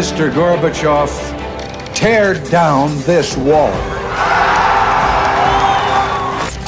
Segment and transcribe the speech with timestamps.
[0.00, 0.32] Mr.
[0.32, 1.10] Gorbachev,
[1.94, 3.70] tear down this wall.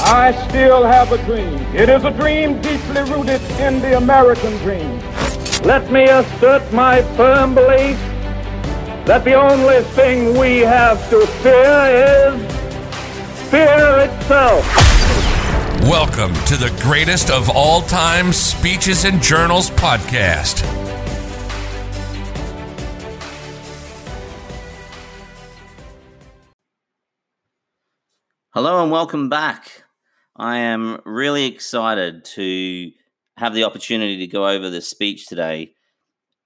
[0.05, 1.57] I still have a dream.
[1.73, 4.99] It is a dream deeply rooted in the American dream.
[5.63, 7.97] Let me assert my firm belief
[9.07, 12.39] that the only thing we have to fear is
[13.49, 14.63] fear itself.
[15.89, 20.82] Welcome to the greatest of all time speeches and journals podcast.
[28.55, 29.81] Hello and welcome back.
[30.35, 32.91] I am really excited to
[33.35, 35.73] have the opportunity to go over this speech today.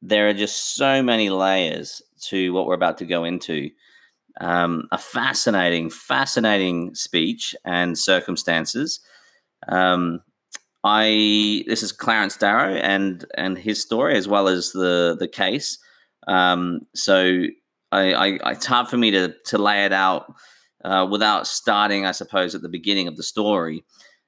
[0.01, 3.71] There are just so many layers to what we're about to go into.
[4.39, 9.01] Um, a fascinating, fascinating speech and circumstances.
[9.67, 10.21] Um,
[10.85, 15.77] I this is Clarence Darrow and and his story as well as the the case.
[16.25, 17.47] Um, so
[17.91, 20.33] I, I, it's hard for me to to lay it out
[20.87, 23.83] uh, without starting, I suppose, at the beginning of the story.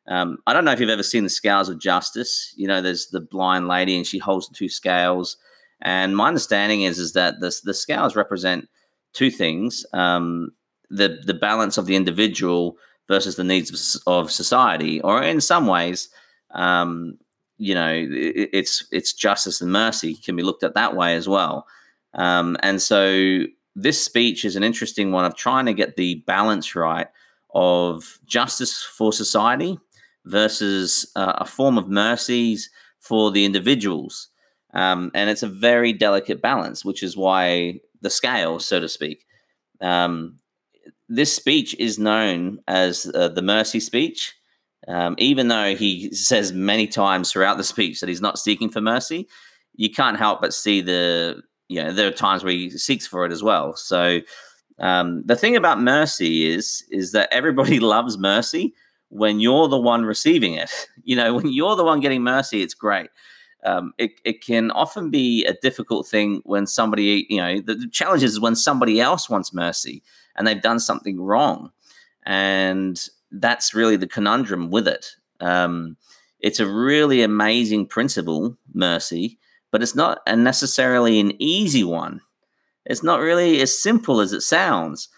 [0.08, 2.54] Um, I don't know if you've ever seen the scales of justice.
[2.58, 5.38] You know, there's the blind lady and she holds the two scales.
[5.82, 8.68] And my understanding is is that the the scales represent
[9.14, 10.52] two things: um,
[10.90, 12.76] the the balance of the individual
[13.08, 13.70] versus the needs
[14.06, 16.10] of, of society, or in some ways,
[16.52, 17.18] um,
[17.58, 21.30] you know, it, it's it's justice and mercy can be looked at that way as
[21.30, 21.66] well.
[22.14, 23.46] Um, and so
[23.82, 27.08] this speech is an interesting one of trying to get the balance right
[27.54, 29.78] of justice for society
[30.26, 32.70] versus uh, a form of mercies
[33.00, 34.30] for the individuals.
[34.74, 39.26] Um, and it's a very delicate balance, which is why the scale, so to speak.
[39.82, 40.38] Um,
[41.08, 44.36] this speech is known as uh, the mercy speech,
[44.88, 48.82] um, even though he says many times throughout the speech that he's not seeking for
[48.82, 49.28] mercy.
[49.76, 53.26] You can't help but see the, you know, there are times where he seeks for
[53.26, 53.76] it as well.
[53.76, 54.20] So
[54.80, 58.74] um, the thing about mercy is, is that everybody loves mercy
[59.08, 60.72] when you're the one receiving it.
[61.06, 63.10] You know, when you're the one getting mercy, it's great
[63.66, 67.90] um, it, it can often be a difficult thing when somebody, you know, the, the
[67.90, 70.02] challenge is when somebody else wants mercy
[70.36, 71.72] and they've done something wrong.
[72.24, 73.02] And
[73.32, 75.08] that's really the conundrum with it.
[75.40, 75.98] Um,
[76.40, 79.39] it's a really amazing principle, mercy,
[79.72, 82.22] but it's not necessarily an easy one.
[82.86, 85.10] It's not really as simple as it sounds.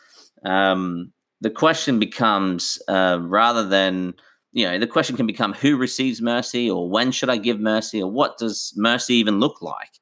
[0.43, 4.13] Um, the question becomes uh, rather than
[4.53, 8.01] you know, the question can become who receives mercy or when should I give mercy
[8.01, 9.99] or what does mercy even look like?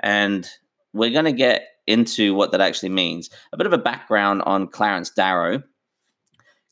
[0.00, 0.48] And
[0.92, 3.28] we're going to get into what that actually means.
[3.52, 5.62] A bit of a background on Clarence Darrow.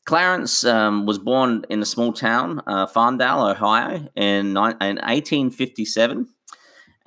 [0.05, 6.27] Clarence um, was born in a small town, uh, Ohio, in, in 1857.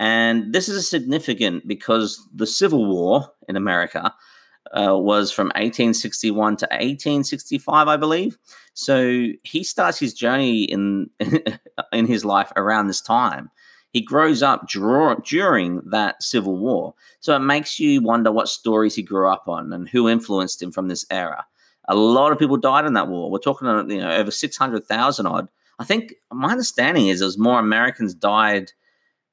[0.03, 4.13] And this is significant because the Civil War in America
[4.77, 8.37] uh, was from 1861 to 1865, I believe.
[8.75, 11.09] So he starts his journey in
[11.93, 13.49] in his life around this time.
[13.93, 16.95] He grows up draw, during that Civil War.
[17.21, 20.73] So it makes you wonder what stories he grew up on and who influenced him
[20.73, 21.47] from this era.
[21.87, 23.31] A lot of people died in that war.
[23.31, 25.49] We're talking, you know, over 600,000 odd.
[25.79, 28.73] I think my understanding is there's more Americans died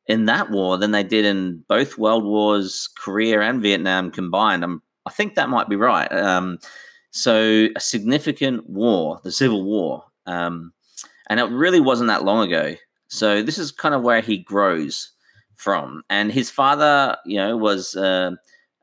[0.10, 4.64] in that war than they did in both world wars, Korea and Vietnam combined.
[4.64, 6.12] I'm I think that might be right.
[6.12, 6.60] Um,
[7.12, 10.74] so a significant war, the Civil War, um,
[11.30, 12.76] and it really wasn't that long ago.
[13.08, 15.12] So this is kind of where he grows
[15.56, 18.32] from, and his father, you know, was uh,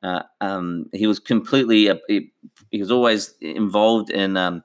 [0.02, 2.32] uh, um, he was completely uh, he,
[2.70, 4.62] he, was always involved in um,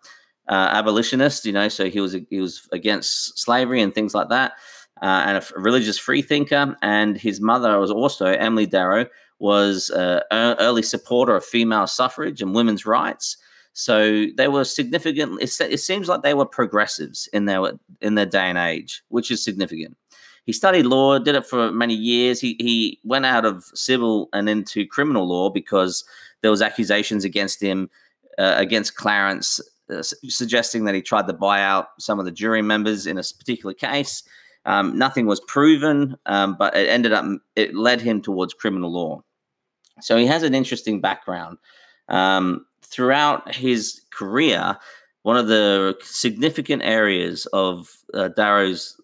[0.47, 4.53] uh, abolitionists, you know, so he was he was against slavery and things like that,
[5.01, 6.75] uh, and a religious freethinker.
[6.81, 9.07] And his mother was also Emily Darrow
[9.39, 13.37] was an early supporter of female suffrage and women's rights.
[13.73, 15.41] So they were significant.
[15.41, 17.61] It, it seems like they were progressives in their
[18.01, 19.97] in their day and age, which is significant.
[20.45, 22.39] He studied law, did it for many years.
[22.39, 26.03] He he went out of civil and into criminal law because
[26.41, 27.89] there was accusations against him,
[28.37, 29.59] uh, against Clarence,
[29.89, 33.23] uh, suggesting that he tried to buy out some of the jury members in a
[33.37, 34.23] particular case.
[34.65, 37.25] Um, nothing was proven, um, but it ended up
[37.55, 39.23] it led him towards criminal law.
[40.01, 41.57] So he has an interesting background.
[42.09, 44.77] Um, throughout his career,
[45.23, 48.99] one of the significant areas of uh, Darrow's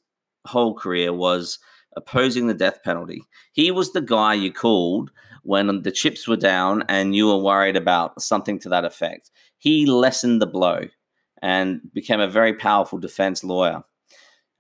[0.46, 1.60] whole career was
[1.96, 3.24] opposing the death penalty.
[3.54, 5.12] He was the guy you called
[5.44, 9.32] when the chips were down and you were worried about something to that effect.
[9.58, 10.82] He lessened the blow
[11.42, 13.84] and became a very powerful defense lawyer.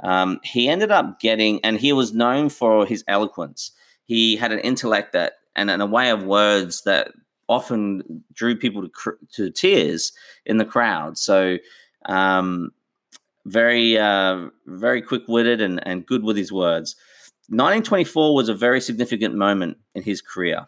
[0.01, 3.71] Um, he ended up getting, and he was known for his eloquence.
[4.05, 7.11] He had an intellect that and in a way of words that
[7.49, 10.13] often drew people to cr- to tears
[10.45, 11.17] in the crowd.
[11.17, 11.57] So
[12.05, 12.71] um,
[13.45, 16.95] very uh, very quick witted and, and good with his words.
[17.49, 20.65] 1924 was a very significant moment in his career.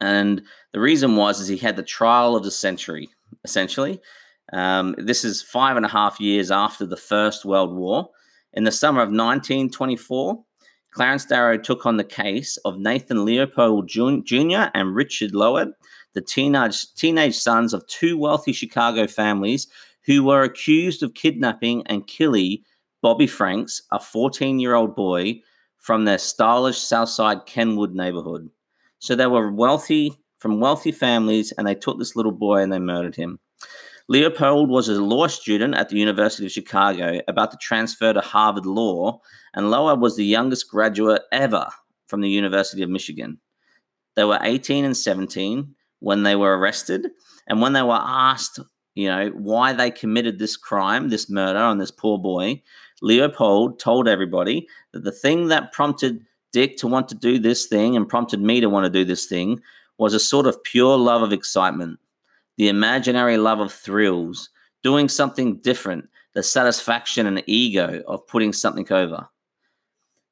[0.00, 0.42] And
[0.72, 3.10] the reason was is he had the trial of the century,
[3.44, 4.00] essentially.
[4.52, 8.10] Um, this is five and a half years after the First World War.
[8.54, 10.42] In the summer of 1924,
[10.90, 14.70] Clarence Darrow took on the case of Nathan Leopold Jr.
[14.74, 15.72] and Richard Loeb,
[16.14, 19.66] the teenage, teenage sons of two wealthy Chicago families
[20.06, 22.58] who were accused of kidnapping and killing
[23.02, 25.40] Bobby Franks, a 14 year old boy
[25.76, 28.50] from their stylish Southside Kenwood neighborhood.
[28.98, 32.78] So they were wealthy from wealthy families, and they took this little boy and they
[32.78, 33.38] murdered him.
[34.10, 38.64] Leopold was a law student at the University of Chicago, about to transfer to Harvard
[38.64, 39.20] Law,
[39.52, 41.68] and Loeb was the youngest graduate ever
[42.06, 43.38] from the University of Michigan.
[44.16, 47.08] They were 18 and 17 when they were arrested,
[47.48, 48.58] and when they were asked,
[48.94, 52.62] you know, why they committed this crime, this murder on this poor boy,
[53.02, 57.94] Leopold told everybody that the thing that prompted Dick to want to do this thing
[57.94, 59.60] and prompted me to want to do this thing
[59.98, 61.98] was a sort of pure love of excitement,
[62.58, 64.50] the imaginary love of thrills,
[64.82, 69.26] doing something different, the satisfaction and ego of putting something over.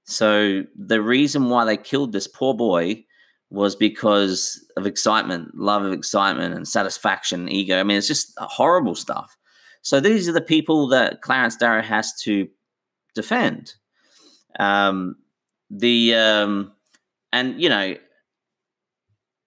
[0.04, 3.04] So the reason why they killed this poor boy
[3.50, 7.78] was because of excitement, love of excitement and satisfaction, ego.
[7.78, 9.36] I mean, it's just horrible stuff.
[9.82, 12.48] So these are the people that Clarence Darrow has to
[13.14, 13.74] defend.
[14.58, 15.16] Um,
[15.70, 16.72] the um,
[17.32, 17.96] and you know,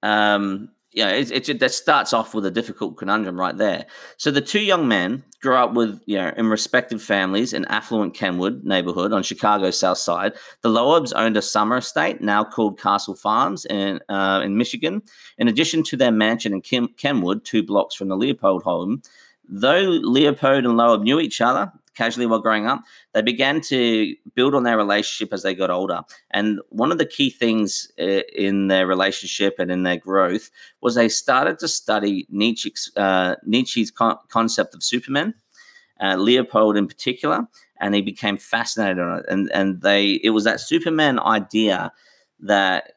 [0.01, 0.69] um,
[1.00, 3.86] yeah, it, it, it, that starts off with a difficult conundrum right there.
[4.18, 8.13] So the two young men grew up with, you know, in respective families in affluent
[8.13, 10.34] Kenwood neighborhood on Chicago's South Side.
[10.62, 15.01] The Loebs owned a summer estate now called Castle Farms in uh, in Michigan.
[15.38, 19.01] In addition to their mansion in Ken- Kenwood, two blocks from the Leopold home,
[19.48, 22.81] though Leopold and Loeb knew each other, casually while growing up,
[23.13, 26.01] they began to build on their relationship as they got older.
[26.31, 30.50] And one of the key things uh, in their relationship and in their growth
[30.81, 35.34] was they started to study Nietzsche's, uh, Nietzsche's con- concept of Superman,
[36.01, 37.46] uh, Leopold in particular,
[37.81, 39.25] and he became fascinated on it.
[39.28, 41.92] And and they it was that Superman idea
[42.40, 42.94] that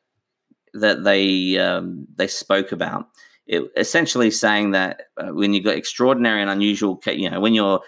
[0.75, 3.09] that they um, they spoke about.
[3.49, 7.81] It, essentially saying that uh, when you've got extraordinary and unusual, you know, when you're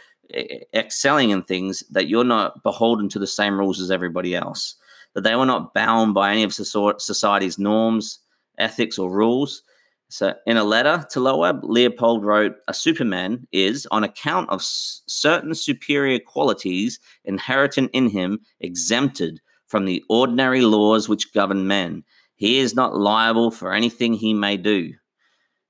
[0.75, 4.77] excelling in things that you're not beholden to the same rules as everybody else
[5.15, 8.19] that they were not bound by any of society's norms
[8.59, 9.63] ethics or rules.
[10.09, 15.03] So in a letter to loeb leopold wrote a superman is on account of s-
[15.09, 22.05] certain superior qualities inherent in him exempted from the ordinary laws which govern men.
[22.37, 24.93] He is not liable for anything he may do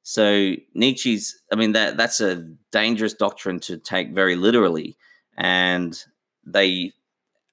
[0.05, 4.99] so Nietzsche's, I mean, that that's a dangerous doctrine to take very literally,
[5.39, 5.99] and
[6.47, 6.93] they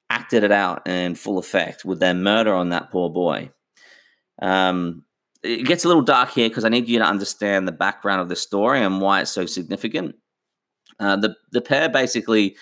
[0.10, 3.50] acted it out in full effect with their murder on that poor boy.
[4.42, 5.06] Um,
[5.42, 8.28] it gets a little dark here because I need you to understand the background of
[8.28, 10.16] the story and why it's so significant.
[11.00, 12.58] Uh, the the pair basically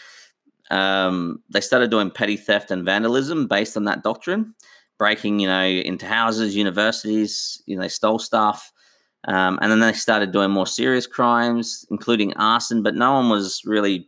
[0.69, 4.53] um, they started doing petty theft and vandalism based on that doctrine,
[4.99, 7.63] breaking you know into houses, universities.
[7.65, 8.71] You know, they stole stuff.
[9.27, 13.61] Um, and then they started doing more serious crimes, including arson, but no one was
[13.65, 14.07] really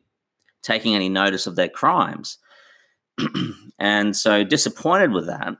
[0.64, 2.38] taking any notice of their crimes.
[3.80, 5.56] and so, disappointed with that,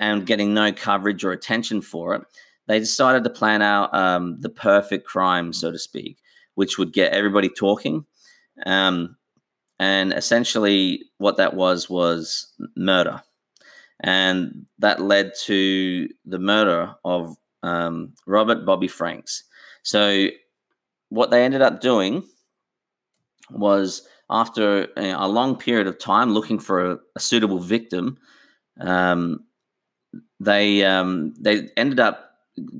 [0.00, 2.22] and getting no coverage or attention for it,
[2.66, 6.18] they decided to plan out um, the perfect crime, so to speak,
[6.54, 8.06] which would get everybody talking.
[8.64, 9.16] Um,
[9.78, 13.22] and essentially, what that was was murder.
[14.00, 19.44] And that led to the murder of um, Robert Bobby Franks.
[19.82, 20.28] So
[21.08, 22.24] what they ended up doing
[23.50, 28.18] was after a long period of time looking for a, a suitable victim,
[28.80, 29.44] um,
[30.40, 32.30] they um, they ended up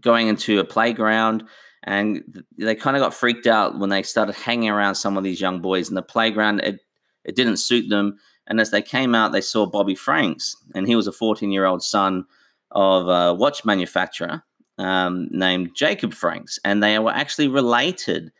[0.00, 1.44] going into a playground
[1.82, 5.40] and they kind of got freaked out when they started hanging around some of these
[5.40, 6.60] young boys in the playground.
[6.60, 6.80] It,
[7.24, 8.18] it didn't suit them.
[8.46, 11.66] And as they came out, they saw Bobby Franks, and he was a 14 year
[11.66, 12.24] old son
[12.70, 14.42] of a watch manufacturer
[14.78, 18.32] um, named Jacob Franks, and they were actually related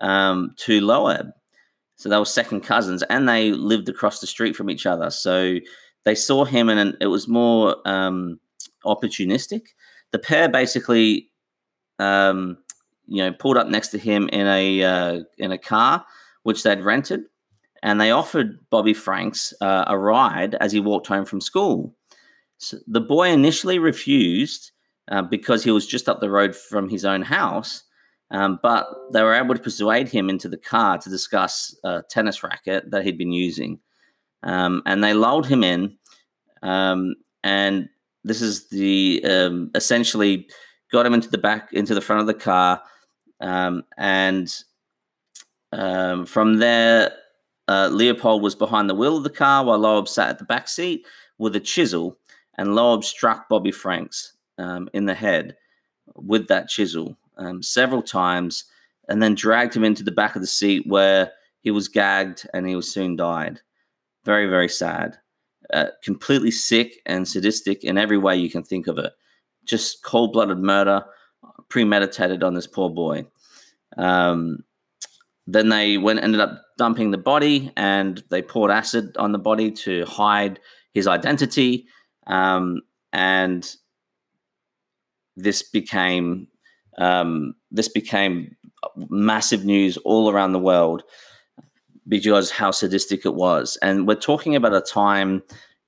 [0.00, 1.30] um, to Loeb.
[1.96, 5.10] So they were second cousins, and they lived across the street from each other.
[5.10, 5.56] So
[6.04, 8.40] they saw him, and it was more um,
[8.84, 9.62] opportunistic.
[10.12, 11.30] The pair basically,
[11.98, 12.56] um,
[13.06, 16.04] you know, pulled up next to him in a uh, in a car
[16.42, 17.20] which they'd rented,
[17.82, 21.94] and they offered Bobby Franks uh, a ride as he walked home from school.
[22.58, 24.72] So the boy initially refused
[25.10, 27.82] uh, because he was just up the road from his own house.
[28.30, 32.44] Um, but they were able to persuade him into the car to discuss a tennis
[32.44, 33.80] racket that he'd been using.
[34.44, 35.96] Um, and they lulled him in.
[36.62, 37.88] Um, and
[38.22, 40.46] this is the um, essentially
[40.92, 42.80] got him into the back, into the front of the car.
[43.40, 44.54] Um, and
[45.72, 47.12] um, from there,
[47.66, 50.68] uh, Leopold was behind the wheel of the car while Loeb sat at the back
[50.68, 51.04] seat
[51.38, 52.16] with a chisel.
[52.58, 54.34] And Loeb struck Bobby Franks
[54.92, 55.56] in the head
[56.14, 58.64] with that chisel um, several times
[59.08, 62.66] and then dragged him into the back of the seat where he was gagged and
[62.66, 63.60] he was soon died.
[64.24, 65.18] Very, very sad.
[65.72, 69.12] Uh, completely sick and sadistic in every way you can think of it.
[69.64, 71.04] Just cold blooded murder,
[71.68, 73.26] premeditated on this poor boy.
[73.96, 74.64] Um,
[75.46, 79.70] then they went ended up dumping the body and they poured acid on the body
[79.70, 80.60] to hide
[80.94, 81.86] his identity.
[82.26, 83.76] Um, and
[85.42, 86.48] this became
[86.98, 88.56] um, this became
[89.08, 91.02] massive news all around the world
[92.08, 93.78] because how sadistic it was.
[93.82, 95.42] And we're talking about a time,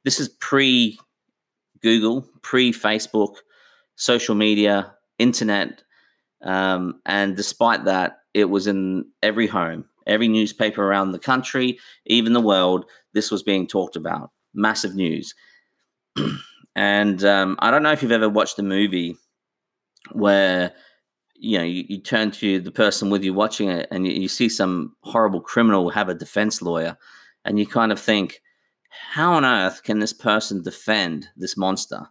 [0.04, 0.98] this is pre
[1.82, 3.36] Google, pre Facebook,
[3.96, 5.82] social media, internet.
[6.42, 12.32] Um, and despite that, it was in every home, every newspaper around the country, even
[12.32, 12.86] the world.
[13.12, 14.30] This was being talked about.
[14.54, 15.34] Massive news.
[16.76, 19.16] and um, I don't know if you've ever watched the movie
[20.10, 20.72] where
[21.42, 24.28] you know, you, you, turn to the person with you watching it and you, you,
[24.28, 26.96] see some horrible criminal have a defense lawyer,
[27.44, 28.40] and you kind of think,
[28.90, 32.06] how on earth can this person defend this monster?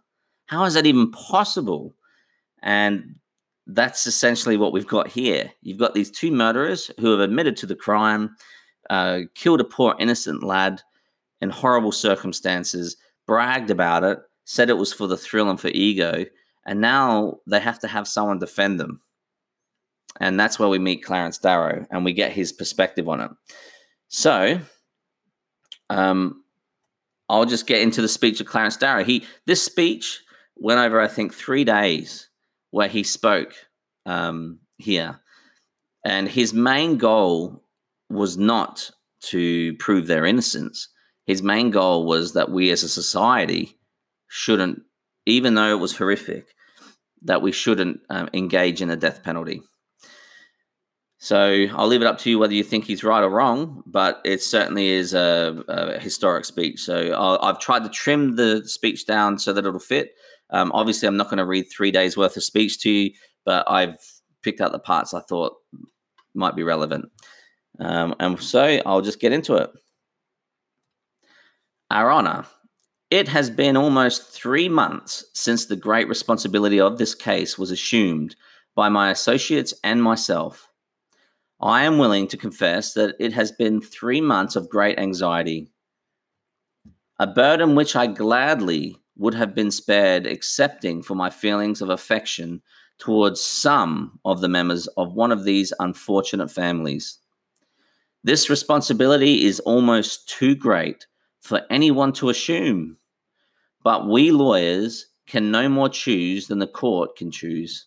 [0.46, 1.94] How is that even possible?
[2.62, 3.14] And
[3.66, 5.50] that's essentially what we've got here.
[5.62, 8.36] You've got these two murderers who have admitted to the crime,
[8.90, 10.82] uh, killed a poor innocent lad
[11.40, 12.96] in horrible circumstances,
[13.26, 16.26] bragged about it, said it was for the thrill and for ego,
[16.66, 19.00] and now they have to have someone defend them
[20.20, 23.30] and that's where we meet Clarence Darrow and we get his perspective on it.
[24.08, 24.60] So,
[25.90, 26.44] um,
[27.28, 29.04] I'll just get into the speech of Clarence Darrow.
[29.04, 30.22] He this speech
[30.56, 32.28] went over, I think, three days
[32.70, 33.54] where he spoke
[34.04, 35.20] um, here,
[36.04, 37.64] and his main goal
[38.10, 38.90] was not
[39.22, 40.88] to prove their innocence.
[41.24, 43.78] His main goal was that we as a society
[44.28, 44.82] shouldn't,
[45.26, 46.54] even though it was horrific,
[47.22, 49.62] that we shouldn't um, engage in a death penalty.
[51.18, 54.20] So I'll leave it up to you whether you think he's right or wrong, but
[54.24, 56.80] it certainly is a, a historic speech.
[56.80, 60.14] So i have tried to trim the speech down so that it'll fit.
[60.50, 63.12] Um, obviously, I'm not going to read three days worth of speech to you,
[63.44, 63.96] but I've
[64.42, 65.54] picked out the parts I thought
[66.34, 67.04] might be relevant.
[67.78, 69.70] Um, and so I'll just get into it.
[71.90, 72.46] Our Honor,
[73.12, 78.34] it has been almost three months since the great responsibility of this case was assumed
[78.74, 80.70] by my associates and myself.
[81.60, 85.70] I am willing to confess that it has been three months of great anxiety,
[87.18, 92.62] a burden which I gladly would have been spared, excepting for my feelings of affection
[92.96, 97.18] towards some of the members of one of these unfortunate families.
[98.24, 101.06] This responsibility is almost too great
[101.42, 102.96] for anyone to assume,
[103.84, 107.86] but we lawyers can no more choose than the court can choose.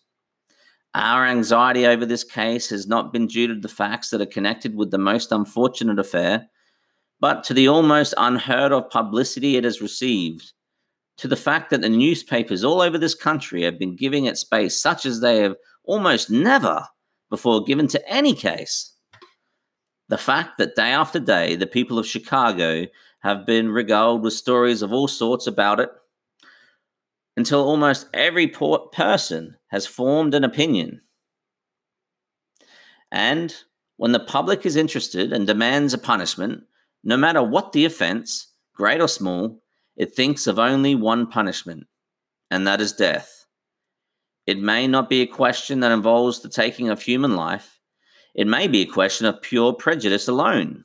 [0.94, 4.74] Our anxiety over this case has not been due to the facts that are connected
[4.74, 6.48] with the most unfortunate affair,
[7.20, 10.52] but to the almost unheard of publicity it has received,
[11.18, 14.80] to the fact that the newspapers all over this country have been giving it space
[14.80, 16.86] such as they have almost never
[17.30, 18.92] before given to any case.
[20.08, 22.86] The fact that day after day the people of Chicago
[23.26, 25.90] have been regaled with stories of all sorts about it
[27.36, 31.00] until almost every person has formed an opinion.
[33.10, 33.52] And
[33.96, 36.62] when the public is interested and demands a punishment,
[37.02, 39.60] no matter what the offense, great or small,
[39.96, 41.88] it thinks of only one punishment,
[42.48, 43.46] and that is death.
[44.46, 47.80] It may not be a question that involves the taking of human life,
[48.36, 50.84] it may be a question of pure prejudice alone.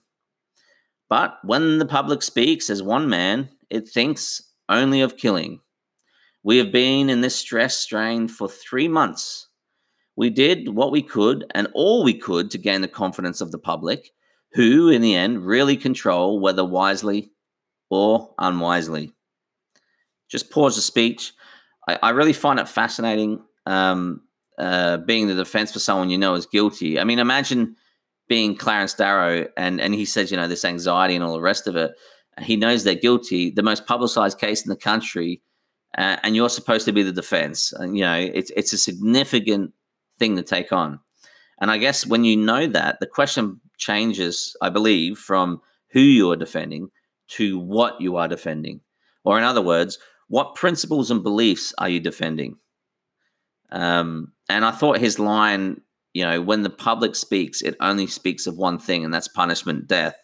[1.11, 5.59] But when the public speaks as one man, it thinks only of killing.
[6.41, 9.49] We have been in this stress strain for three months.
[10.15, 13.57] We did what we could and all we could to gain the confidence of the
[13.57, 14.11] public,
[14.53, 17.33] who, in the end, really control whether wisely
[17.89, 19.11] or unwisely.
[20.29, 21.33] Just pause the speech.
[21.89, 24.21] I, I really find it fascinating um,
[24.57, 27.01] uh, being the defense for someone you know is guilty.
[27.01, 27.75] I mean, imagine
[28.31, 31.67] being Clarence Darrow and, and he says, you know, this anxiety and all the rest
[31.67, 31.91] of it.
[32.41, 33.51] He knows they're guilty.
[33.51, 35.41] The most publicized case in the country
[35.97, 37.73] uh, and you're supposed to be the defense.
[37.73, 39.73] And you know, it's it's a significant
[40.19, 40.99] thing to take on.
[41.59, 45.61] And I guess when you know that, the question changes, I believe, from
[45.91, 46.89] who you are defending
[47.29, 48.81] to what you are defending.
[49.23, 52.57] Or, in other words, what principles and beliefs are you defending?
[53.71, 55.81] Um, and I thought his line,
[56.13, 59.87] you know, when the public speaks, it only speaks of one thing, and that's punishment,
[59.87, 60.15] death.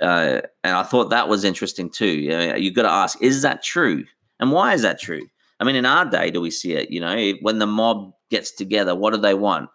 [0.00, 2.06] Uh, and I thought that was interesting too.
[2.06, 4.04] You know, you've got to ask, is that true?
[4.40, 5.22] And why is that true?
[5.60, 6.90] I mean, in our day, do we see it?
[6.90, 9.70] You know, when the mob gets together, what do they want?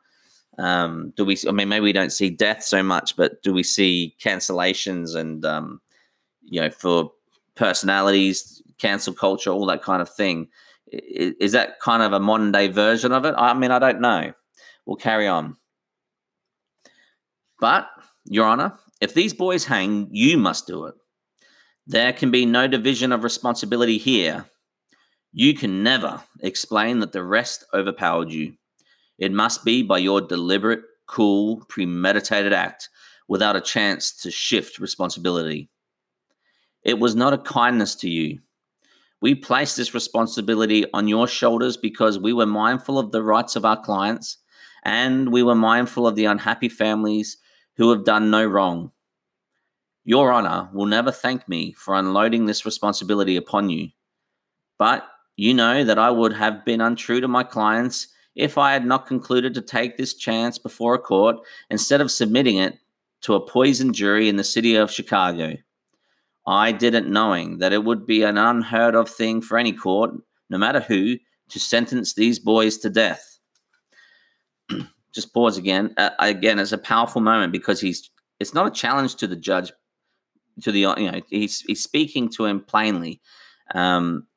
[0.58, 1.38] Um, do we?
[1.48, 5.46] I mean, maybe we don't see death so much, but do we see cancellations and
[5.46, 5.80] um,
[6.42, 7.12] you know, for
[7.56, 10.50] personalities, cancel culture, all that kind of thing?
[10.92, 13.36] Is, is that kind of a modern day version of it?
[13.38, 14.34] I mean, I don't know.
[14.88, 15.58] We'll carry on.
[17.60, 17.90] But,
[18.26, 20.96] Your Honor, if these boys hang, you must do it.
[21.86, 24.46] There can be no division of responsibility here.
[25.34, 28.54] You can never explain that the rest overpowered you.
[29.20, 32.88] It must be by your deliberate, cool, premeditated act
[33.28, 35.70] without a chance to shift responsibility.
[36.84, 38.40] It was not a kindness to you.
[39.20, 43.66] We placed this responsibility on your shoulders because we were mindful of the rights of
[43.66, 44.38] our clients
[44.88, 47.36] and we were mindful of the unhappy families
[47.76, 48.90] who have done no wrong.
[50.06, 53.90] Your Honor will never thank me for unloading this responsibility upon you,
[54.80, 58.86] but you know that I would have been untrue to my clients if I had
[58.86, 61.36] not concluded to take this chance before a court
[61.70, 62.80] instead of submitting it
[63.24, 65.58] to a poisoned jury in the city of Chicago.
[66.48, 70.12] I did it knowing that it would be an unheard of thing for any court,
[70.50, 71.18] no matter who,
[71.50, 73.37] to sentence these boys to death.
[75.18, 75.96] Just pause again.
[75.98, 78.12] Uh, again, it's a powerful moment because he's.
[78.40, 79.72] It's not a challenge to the judge,
[80.62, 83.20] to the you know he's he's speaking to him plainly.
[83.74, 84.28] Um,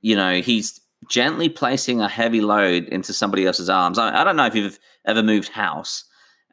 [0.00, 0.80] you know he's
[1.10, 3.98] gently placing a heavy load into somebody else's arms.
[3.98, 6.04] I, I, don't know if you've ever moved house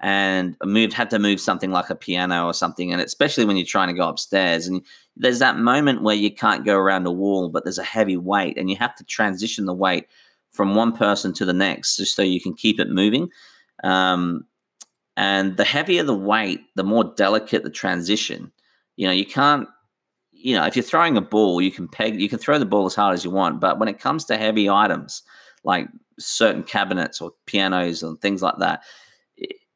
[0.01, 3.67] and moved had to move something like a piano or something, and especially when you're
[3.67, 4.81] trying to go upstairs, and
[5.15, 8.57] there's that moment where you can't go around a wall, but there's a heavy weight,
[8.57, 10.07] and you have to transition the weight
[10.51, 13.29] from one person to the next, just so you can keep it moving.
[13.83, 14.45] Um,
[15.17, 18.51] and the heavier the weight, the more delicate the transition.
[18.95, 19.67] You know, you can't
[20.39, 22.85] you know, if you're throwing a ball, you can peg, you can throw the ball
[22.85, 23.59] as hard as you want.
[23.59, 25.21] But when it comes to heavy items
[25.65, 28.83] like certain cabinets or pianos and things like that,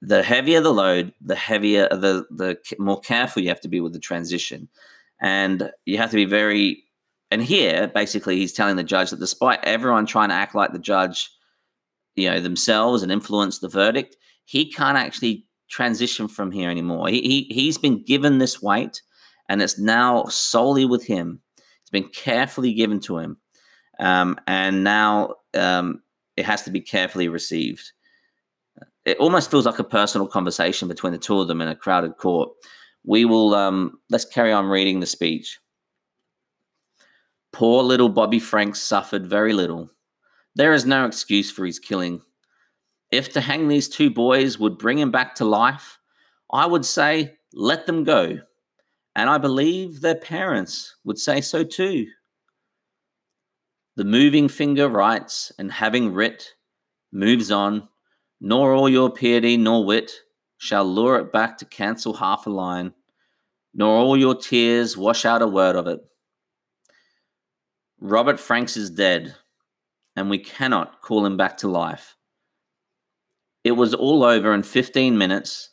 [0.01, 3.93] the heavier the load, the heavier the the more careful you have to be with
[3.93, 4.69] the transition,
[5.19, 6.83] and you have to be very.
[7.31, 10.79] And here, basically, he's telling the judge that despite everyone trying to act like the
[10.79, 11.31] judge,
[12.15, 17.07] you know, themselves and influence the verdict, he can't actually transition from here anymore.
[17.07, 19.01] He, he he's been given this weight
[19.49, 21.41] and it's now solely with him.
[21.81, 23.37] It's been carefully given to him,
[23.99, 26.01] um, and now um,
[26.37, 27.91] it has to be carefully received.
[29.05, 32.17] It almost feels like a personal conversation between the two of them in a crowded
[32.17, 32.49] court.
[33.05, 35.59] We will um, let's carry on reading the speech.
[37.51, 39.91] Poor little Bobby Franks suffered very little.
[40.55, 42.21] There is no excuse for his killing.
[43.11, 45.99] If to hang these two boys would bring him back to life,
[46.51, 48.39] I would say let them go.
[49.15, 52.07] And I believe their parents would say so too.
[53.95, 56.55] The moving finger writes, and having writ,
[57.11, 57.87] moves on,
[58.41, 60.11] nor all your piety nor wit
[60.57, 62.93] shall lure it back to cancel half a line,
[63.73, 65.99] nor all your tears wash out a word of it.
[67.99, 69.35] Robert Franks is dead,
[70.15, 72.15] and we cannot call him back to life.
[73.63, 75.69] It was all over in 15 minutes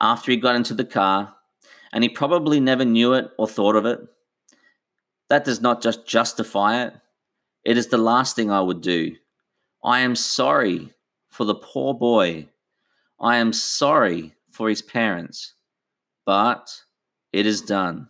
[0.00, 1.34] after he got into the car
[1.92, 4.00] and he probably never knew it or thought of it.
[5.28, 6.94] That does not just justify it,
[7.64, 9.16] it is the last thing I would do.
[9.84, 10.92] I am sorry
[11.28, 12.48] for the poor boy.
[13.20, 15.54] I am sorry for his parents,
[16.24, 16.82] but
[17.32, 18.08] it is done.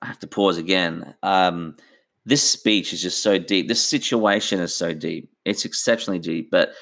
[0.00, 1.14] I have to pause again.
[1.22, 1.76] Um,
[2.24, 3.68] this speech is just so deep.
[3.68, 5.30] This situation is so deep.
[5.44, 6.50] It's exceptionally deep.
[6.50, 6.72] But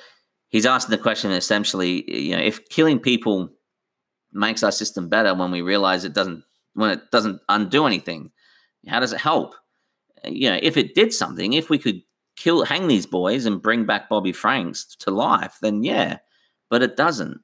[0.48, 3.50] he's asking the question essentially, you know, if killing people
[4.32, 8.30] makes our system better when we realize it doesn't when it doesn't undo anything.
[8.86, 9.54] How does it help?
[10.24, 12.02] You know, if it did something, if we could
[12.36, 16.18] kill hang these boys and bring back Bobby Franks to life, then yeah,
[16.68, 17.40] but it doesn't.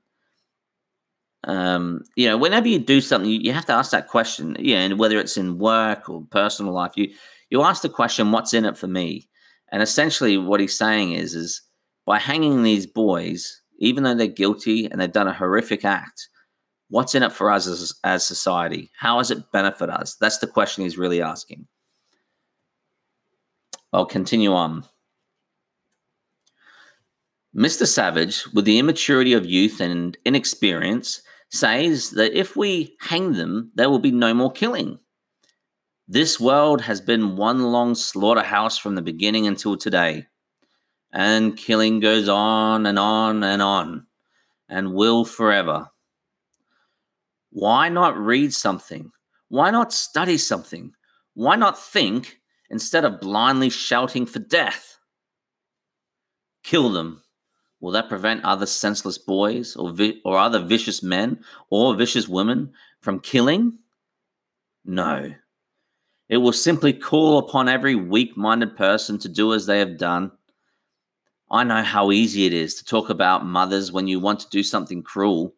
[1.44, 4.56] Um, you know, whenever you do something, you, you have to ask that question.
[4.58, 7.12] Yeah, and whether it's in work or personal life, you
[7.50, 9.28] you ask the question, "What's in it for me?"
[9.72, 11.62] And essentially, what he's saying is, is
[12.04, 16.28] by hanging these boys, even though they're guilty and they've done a horrific act,
[16.88, 18.90] what's in it for us as, as society?
[18.96, 20.16] How does it benefit us?
[20.20, 21.66] That's the question he's really asking.
[23.92, 24.84] I'll continue on.
[27.56, 27.86] Mr.
[27.86, 33.88] Savage, with the immaturity of youth and inexperience, says that if we hang them, there
[33.88, 34.98] will be no more killing.
[36.08, 40.26] This world has been one long slaughterhouse from the beginning until today.
[41.12, 44.06] And killing goes on and on and on,
[44.68, 45.88] and will forever.
[47.50, 49.10] Why not read something?
[49.48, 50.92] Why not study something?
[51.34, 52.38] Why not think
[52.70, 54.98] instead of blindly shouting for death?
[56.62, 57.22] Kill them.
[57.80, 62.72] Will that prevent other senseless boys or, vi- or other vicious men or vicious women
[63.00, 63.78] from killing?
[64.84, 65.34] No.
[66.28, 70.32] It will simply call upon every weak minded person to do as they have done.
[71.50, 74.64] I know how easy it is to talk about mothers when you want to do
[74.64, 75.54] something cruel,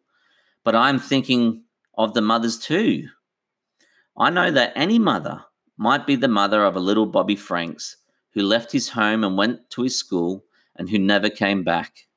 [0.63, 1.63] but I'm thinking
[1.97, 3.07] of the mothers too.
[4.15, 5.43] I know that any mother
[5.77, 7.97] might be the mother of a little Bobby Franks
[8.33, 12.07] who left his home and went to his school and who never came back.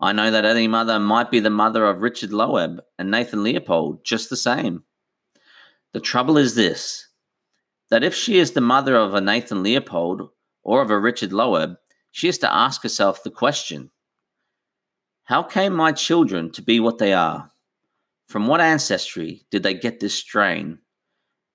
[0.00, 4.04] I know that any mother might be the mother of Richard Loeb and Nathan Leopold,
[4.04, 4.84] just the same.
[5.92, 7.08] The trouble is this
[7.90, 10.30] that if she is the mother of a Nathan Leopold
[10.62, 11.76] or of a Richard Loeb,
[12.10, 13.90] she has to ask herself the question
[15.24, 17.50] How came my children to be what they are?
[18.26, 20.78] From what ancestry did they get this strain?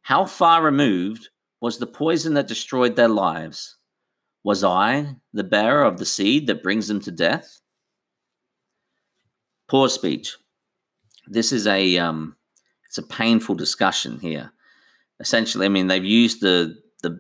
[0.02, 1.30] How far removed
[1.62, 3.78] was the poison that destroyed their lives?
[4.44, 7.60] Was I the bearer of the seed that brings them to death?
[9.68, 10.36] Poor speech.
[11.28, 12.36] This is a um,
[12.88, 14.52] it's a painful discussion here.
[15.20, 17.20] Essentially, I mean they've used the the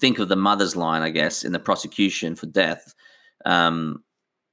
[0.00, 2.94] think of the mother's line, I guess, in the prosecution for death.
[3.46, 4.04] Um,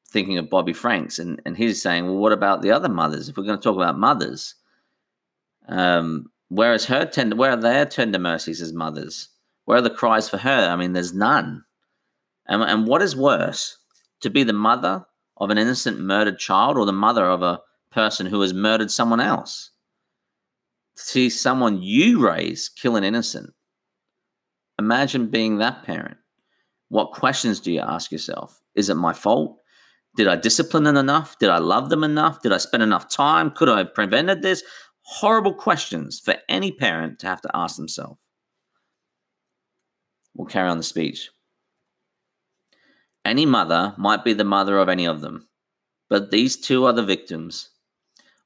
[0.10, 3.29] thinking of Bobby Franks, and and he's saying, well, what about the other mothers?
[3.29, 4.55] If we're going to talk about mothers,
[5.67, 7.36] um, where is her tender?
[7.36, 9.29] Where are their tender mercies as mothers?
[9.65, 10.69] Where are the cries for her?
[10.69, 11.65] I mean, there's none.
[12.47, 13.77] And and what is worse,
[14.21, 15.05] to be the mother
[15.38, 19.19] of an innocent murdered child or the mother of a person who has murdered someone
[19.19, 19.71] else.
[20.95, 23.51] See someone you raise kill an innocent.
[24.79, 26.17] Imagine being that parent.
[26.89, 28.62] What questions do you ask yourself?
[28.75, 29.58] Is it my fault?
[30.15, 31.38] Did I discipline them enough?
[31.39, 32.41] Did I love them enough?
[32.41, 33.51] Did I spend enough time?
[33.51, 34.63] Could I have prevented this?
[35.01, 38.19] Horrible questions for any parent to have to ask themselves.
[40.34, 41.29] We'll carry on the speech.
[43.23, 45.47] Any mother might be the mother of any of them,
[46.10, 47.69] but these two are the victims.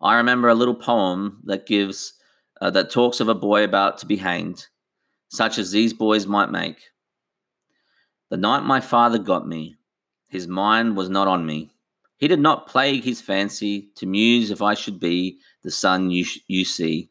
[0.01, 2.13] I remember a little poem that gives
[2.61, 4.67] uh, that talks of a boy about to be hanged,
[5.29, 6.89] such as these boys might make.
[8.29, 9.75] The night my father got me,
[10.27, 11.71] his mind was not on me.
[12.17, 16.25] He did not plague his fancy to muse if I should be the son you,
[16.25, 17.09] sh- you see.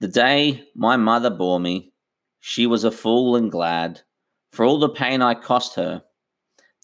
[0.00, 1.92] The day my mother bore me,
[2.40, 4.00] she was a fool and glad
[4.50, 6.02] for all the pain I cost her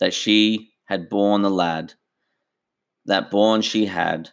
[0.01, 1.95] that she had borne the lad,
[3.05, 4.31] that born she had.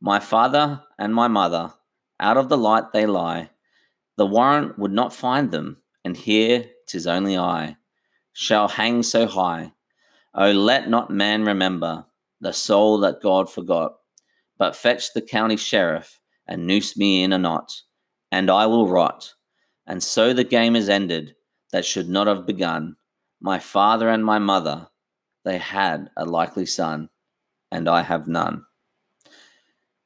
[0.00, 1.72] My father and my mother,
[2.20, 3.50] out of the light they lie.
[4.16, 7.78] The warrant would not find them, and here 'tis only I
[8.32, 9.72] shall hang so high.
[10.34, 12.06] Oh, let not man remember
[12.40, 13.96] the soul that God forgot,
[14.58, 17.82] but fetch the county sheriff and noose me in a knot,
[18.30, 19.34] and I will rot.
[19.86, 21.34] And so the game is ended
[21.72, 22.96] that should not have begun
[23.40, 24.88] my father and my mother,
[25.44, 27.08] they had a likely son,
[27.72, 28.66] and I have none.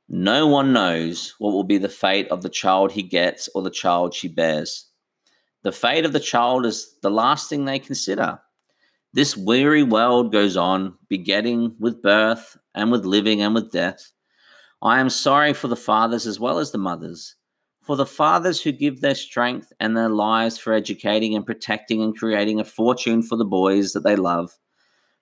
[0.09, 3.71] No one knows what will be the fate of the child he gets or the
[3.71, 4.89] child she bears.
[5.63, 8.41] The fate of the child is the last thing they consider.
[9.13, 14.13] This weary world goes on, begetting with birth and with living and with death.
[14.83, 17.37] I am sorry for the fathers as well as the mothers
[17.85, 22.17] for the fathers who give their strength and their lives for educating and protecting and
[22.17, 24.59] creating a fortune for the boys that they love,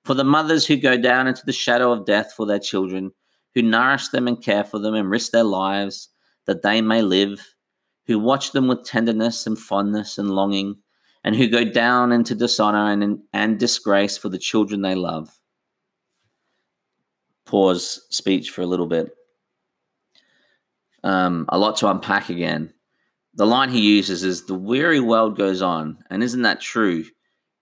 [0.05, 3.11] for the mothers who go down into the shadow of death for their children,
[3.55, 6.09] who nourish them and care for them and risk their lives
[6.47, 7.55] that they may live,
[8.07, 10.77] who watch them with tenderness and fondness and longing,
[11.25, 15.38] and who go down into dishonor and, and disgrace for the children they love.
[17.45, 19.12] Pause speech for a little bit
[21.05, 22.73] um, a lot to unpack again.
[23.35, 27.05] The line he uses is the weary world goes on, and isn't that true?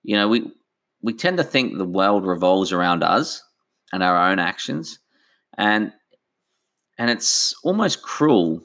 [0.02, 0.50] You know, we
[1.02, 3.42] we tend to think the world revolves around us
[3.92, 4.98] and our own actions,
[5.60, 5.92] and
[6.98, 8.64] and it's almost cruel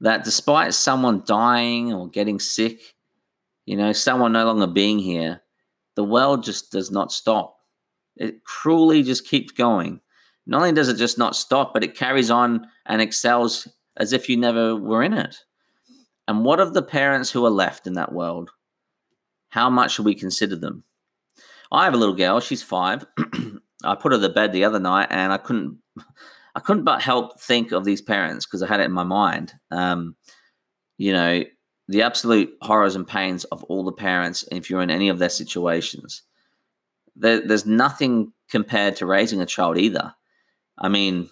[0.00, 2.94] that despite someone dying or getting sick,
[3.64, 5.42] you know, someone no longer being here,
[5.94, 7.56] the world just does not stop.
[8.16, 10.00] It cruelly just keeps going.
[10.46, 14.28] Not only does it just not stop, but it carries on and excels as if
[14.28, 15.36] you never were in it.
[16.26, 18.50] And what of the parents who are left in that world?
[19.52, 20.82] how much should we consider them?
[21.70, 23.04] I have a little girl, she's five.
[23.84, 25.78] I put her to bed the other night and I couldn't
[26.54, 29.54] I couldn't but help think of these parents because I had it in my mind.
[29.70, 30.16] Um,
[30.98, 31.44] you know,
[31.88, 35.28] the absolute horrors and pains of all the parents if you're in any of their
[35.28, 36.22] situations.
[37.16, 40.14] There, there's nothing compared to raising a child either.
[40.78, 41.28] I mean,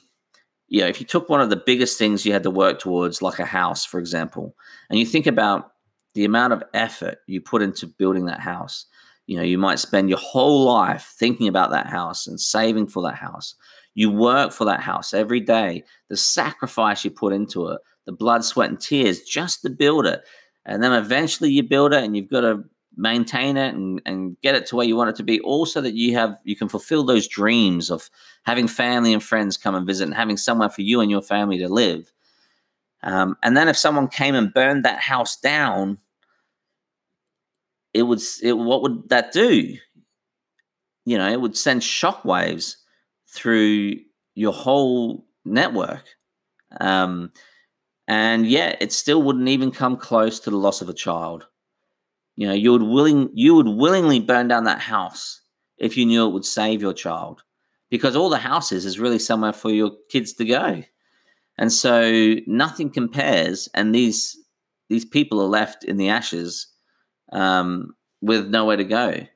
[0.68, 3.22] you know, if you took one of the biggest things you had to work towards,
[3.22, 4.54] like a house, for example,
[4.88, 5.72] and you think about
[6.14, 8.86] the amount of effort you put into building that house,
[9.30, 13.00] you know, you might spend your whole life thinking about that house and saving for
[13.04, 13.54] that house.
[13.94, 18.44] You work for that house every day, the sacrifice you put into it, the blood,
[18.44, 20.22] sweat, and tears just to build it.
[20.66, 22.64] And then eventually you build it and you've got to
[22.96, 25.94] maintain it and, and get it to where you want it to be also that
[25.94, 28.10] you have you can fulfill those dreams of
[28.42, 31.56] having family and friends come and visit and having somewhere for you and your family
[31.56, 32.12] to live
[33.04, 35.98] um, and then if someone came and burned that house down
[37.92, 39.76] it would it, what would that do?
[41.04, 42.76] You know it would send shockwaves
[43.28, 43.96] through
[44.34, 46.04] your whole network.
[46.80, 47.32] Um,
[48.06, 51.46] and yet it still wouldn't even come close to the loss of a child.
[52.36, 55.40] You know, you would willing you would willingly burn down that house
[55.78, 57.42] if you knew it would save your child,
[57.90, 60.82] because all the houses is really somewhere for your kids to go,
[61.58, 63.68] and so nothing compares.
[63.74, 64.36] And these
[64.88, 66.66] these people are left in the ashes
[67.32, 69.26] um, with nowhere to go.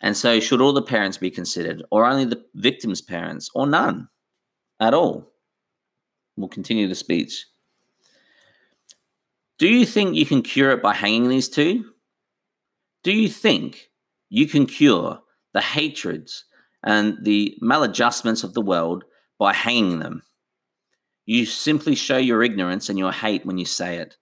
[0.00, 4.08] And so, should all the parents be considered, or only the victim's parents, or none
[4.80, 5.32] at all?
[6.36, 7.46] We'll continue the speech.
[9.58, 11.84] Do you think you can cure it by hanging these two?
[13.02, 13.90] Do you think
[14.28, 15.20] you can cure
[15.52, 16.44] the hatreds
[16.84, 19.04] and the maladjustments of the world
[19.36, 20.22] by hanging them?
[21.26, 24.16] You simply show your ignorance and your hate when you say it.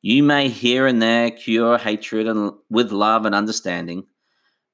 [0.00, 4.06] You may here and there cure hatred and, with love and understanding,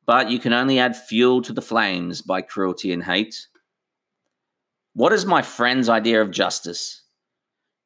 [0.06, 3.46] but you can only add fuel to the flames by cruelty and hate.
[4.92, 7.02] What is my friend's idea of justice?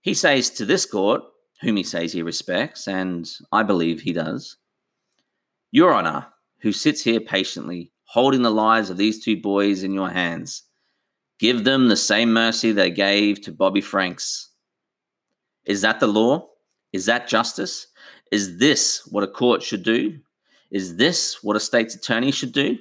[0.00, 1.22] He says to this court,
[1.60, 4.56] whom he says he respects, and I believe he does,
[5.70, 6.26] your Honor,
[6.60, 10.64] who sits here patiently, holding the lives of these two boys in your hands,
[11.38, 14.50] give them the same mercy they gave to Bobby Franks.
[15.64, 16.48] Is that the law?
[16.92, 17.86] Is that justice?
[18.30, 20.18] Is this what a court should do?
[20.70, 22.78] Is this what a state's attorney should do?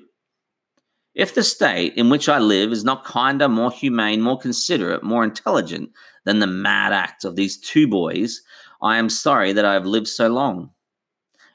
[1.15, 5.23] If the state in which I live is not kinder, more humane, more considerate, more
[5.23, 5.91] intelligent
[6.25, 8.41] than the mad act of these two boys,
[8.81, 10.71] I am sorry that I have lived so long.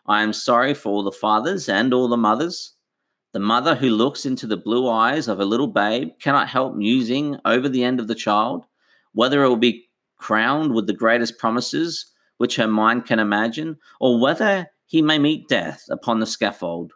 [0.06, 2.74] I am sorry for all the fathers and all the mothers.
[3.32, 7.38] The mother who looks into the blue eyes of a little babe cannot help musing
[7.44, 8.64] over the end of the child,
[9.12, 12.11] whether it will be crowned with the greatest promises
[12.42, 16.92] which her mind can imagine, or whether he may meet death upon the scaffold.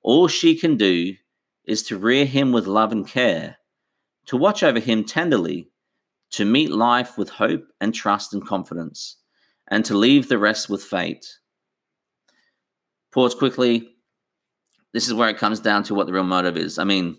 [0.00, 1.12] All she can do
[1.66, 3.58] is to rear him with love and care,
[4.28, 5.68] to watch over him tenderly,
[6.30, 9.18] to meet life with hope and trust and confidence,
[9.70, 11.36] and to leave the rest with fate.
[13.12, 13.90] Pause quickly.
[14.94, 16.78] This is where it comes down to what the real motive is.
[16.78, 17.18] I mean,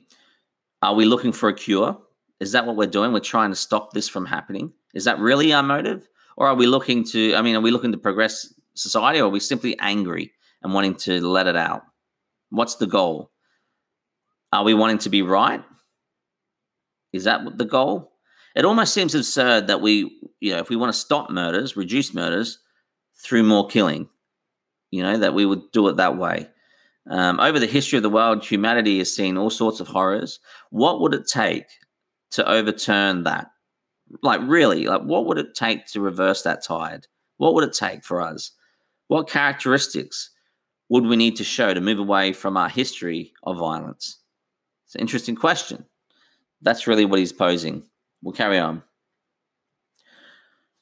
[0.82, 1.96] are we looking for a cure?
[2.40, 3.14] Is that what we're doing?
[3.14, 4.74] We're trying to stop this from happening.
[4.96, 6.10] Is that really our motive?
[6.39, 9.30] Or are we looking to, I mean, are we looking to progress society or are
[9.30, 10.32] we simply angry
[10.63, 11.82] and wanting to let it out?
[12.49, 13.32] What's the goal?
[14.54, 15.62] Are we wanting to be right?
[17.12, 18.13] Is that the goal?
[18.56, 22.13] It almost seems absurd that we, you know, if we want to stop murders, reduce
[22.13, 22.60] murders
[23.21, 24.08] through more killing,
[24.91, 26.47] you know, that we would do it that way.
[27.10, 30.39] Um, over the history of the world, humanity has seen all sorts of horrors.
[30.69, 31.65] What would it take
[32.32, 33.47] to overturn that?
[34.22, 37.08] Like, really, like, what would it take to reverse that tide?
[37.38, 38.52] What would it take for us?
[39.08, 40.32] What characteristics
[40.89, 44.19] would we need to show to move away from our history of violence?
[44.86, 45.86] It's an interesting question.
[46.62, 47.84] That's really what he's posing.
[48.22, 48.84] We'll carry on.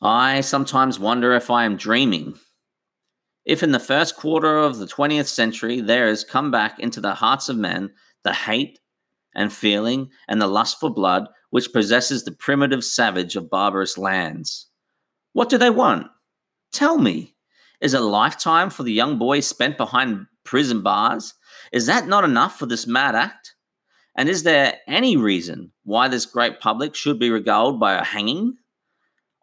[0.01, 2.35] I sometimes wonder if I am dreaming
[3.47, 7.15] if in the first quarter of the 20th century there has come back into the
[7.15, 7.91] hearts of men
[8.23, 8.79] the hate
[9.33, 14.67] and feeling and the lust for blood which possesses the primitive savage of barbarous lands.
[15.33, 16.07] What do they want?
[16.71, 17.35] Tell me.
[17.79, 21.33] Is a lifetime for the young boy spent behind prison bars?
[21.71, 23.53] Is that not enough for this mad act?
[24.15, 28.57] And is there any reason why this great public should be regaled by a hanging?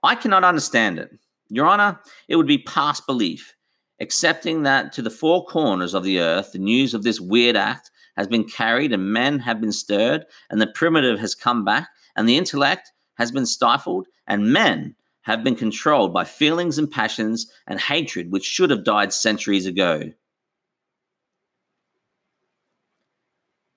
[0.02, 1.10] I cannot understand it.
[1.48, 3.54] Your Honor, it would be past belief
[4.00, 7.90] accepting that to the four corners of the earth, the news of this weird act
[8.16, 12.28] has been carried and men have been stirred, and the primitive has come back, and
[12.28, 17.80] the intellect has been stifled, and men have been controlled by feelings and passions and
[17.80, 20.12] hatred which should have died centuries ago.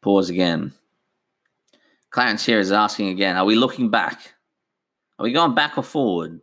[0.01, 0.73] Pause again.
[2.09, 4.33] Clarence here is asking again Are we looking back?
[5.19, 6.41] Are we going back or forward?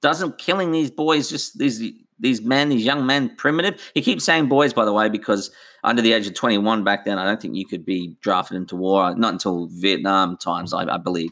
[0.00, 1.82] Doesn't killing these boys just these
[2.18, 3.80] these men, these young men, primitive?
[3.94, 5.50] He keeps saying boys, by the way, because
[5.84, 8.76] under the age of 21 back then, I don't think you could be drafted into
[8.76, 11.30] war, not until Vietnam times, I, I believe.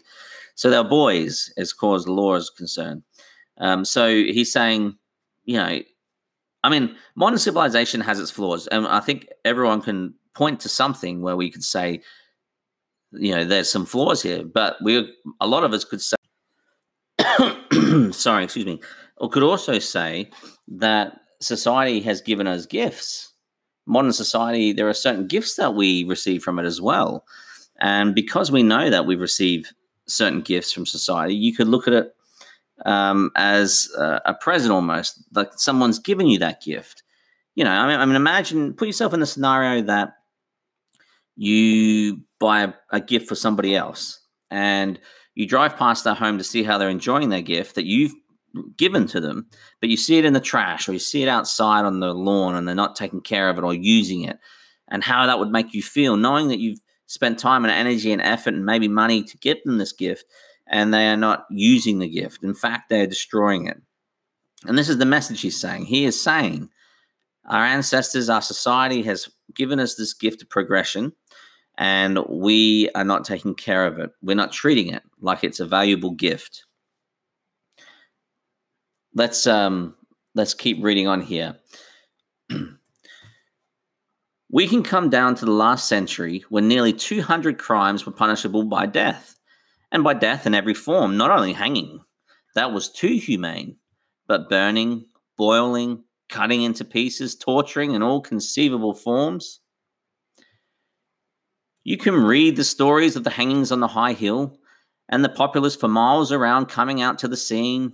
[0.55, 3.03] So they're boys as far as the law is concerned.
[3.59, 4.97] Um, so he's saying,
[5.45, 5.81] you know,
[6.63, 11.21] I mean, modern civilization has its flaws, and I think everyone can point to something
[11.23, 12.01] where we could say,
[13.13, 14.45] you know, there's some flaws here.
[14.45, 16.17] But we, a lot of us could say,
[18.13, 18.81] sorry, excuse me,
[19.17, 20.31] or could also say
[20.69, 23.33] that society has given us gifts.
[23.87, 27.25] Modern society, there are certain gifts that we receive from it as well.
[27.81, 29.75] And because we know that we've received
[30.07, 32.15] certain gifts from society, you could look at it
[32.87, 37.03] um, as a, a present almost, like someone's given you that gift.
[37.55, 40.15] You know, I mean, I mean, imagine, put yourself in the scenario that
[41.37, 44.99] you buy a, a gift for somebody else and
[45.35, 48.15] you drive past their home to see how they're enjoying their gift that you've
[48.77, 49.47] given to them,
[49.81, 52.55] but you see it in the trash or you see it outside on the lawn
[52.55, 54.39] and they're not taking care of it or using it,
[54.89, 58.23] and how that would make you feel knowing that you've spent time and energy and
[58.23, 60.25] effort and maybe money to give them this gift
[60.67, 62.43] and they are not using the gift.
[62.43, 63.81] In fact, they're destroying it.
[64.67, 65.87] And this is the message he's saying.
[65.87, 66.71] He is saying,
[67.47, 71.13] Our ancestors, our society has given us this gift of progression,
[71.77, 74.11] and we are not taking care of it.
[74.23, 76.65] We're not treating it like it's a valuable gift.
[79.15, 79.95] Let's um
[80.35, 81.57] let's keep reading on here.
[84.51, 88.87] we can come down to the last century when nearly 200 crimes were punishable by
[88.87, 89.39] death
[89.93, 92.01] and by death in every form, not only hanging.
[92.57, 93.77] That was too humane,
[94.27, 99.61] but burning, boiling, cutting into pieces, torturing in all conceivable forms.
[101.85, 104.59] You can read the stories of the hangings on the high hill
[105.09, 107.93] and the populace for miles around coming out to the scene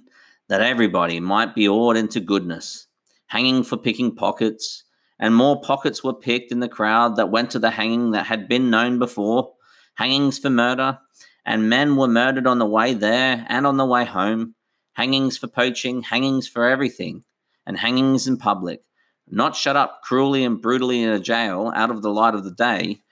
[0.50, 2.88] that everybody might be awed into goodness,
[3.28, 4.82] hanging for picking pockets,
[5.16, 8.48] and more pockets were picked in the crowd that went to the hanging that had
[8.48, 9.52] been known before,
[9.94, 10.98] hangings for murder,
[11.46, 14.56] and men were murdered on the way there and on the way home.
[14.94, 17.22] Hangings for poaching, hangings for everything,
[17.64, 18.82] and hangings in public.
[19.28, 22.50] Not shut up cruelly and brutally in a jail out of the light of the
[22.50, 23.02] day,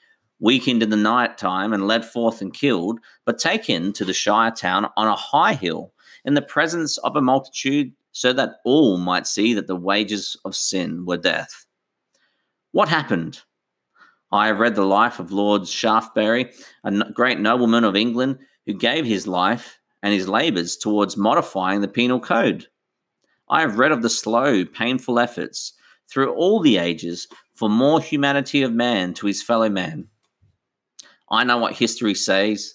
[0.41, 4.51] weakened in the night time and led forth and killed, but taken to the shire
[4.51, 5.93] town on a high hill
[6.29, 10.55] in the presence of a multitude, so that all might see that the wages of
[10.55, 11.65] sin were death.
[12.73, 13.41] What happened?
[14.31, 16.53] I have read the life of Lord Shaftesbury,
[16.85, 21.89] a great nobleman of England who gave his life and his labours towards modifying the
[21.89, 22.67] penal code.
[23.49, 25.73] I have read of the slow, painful efforts
[26.11, 30.09] through all the ages for more humanity of man to his fellow man.
[31.31, 32.75] I know what history says.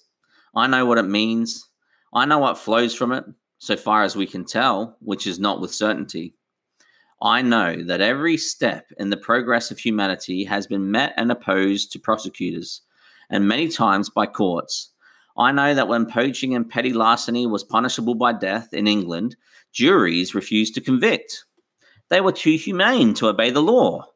[0.56, 1.70] I know what it means.
[2.16, 3.26] I know what flows from it,
[3.64, 6.36] so far as we can tell, which is not with certainty.
[7.22, 11.94] I know that every step in the progress of humanity has been met and opposed
[11.94, 12.82] to prosecutors,
[13.30, 14.92] and many times by courts.
[15.38, 19.38] I know that when poaching and petty larceny was punishable by death in England,
[19.72, 21.46] juries refused to convict.
[22.10, 24.08] They were too humane to obey the law,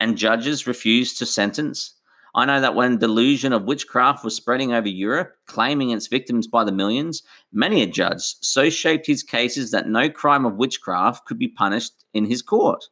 [0.00, 1.92] and judges refused to sentence.
[2.38, 6.62] I know that when delusion of witchcraft was spreading over Europe, claiming its victims by
[6.62, 11.36] the millions, many a judge so shaped his cases that no crime of witchcraft could
[11.36, 12.84] be punished in his court.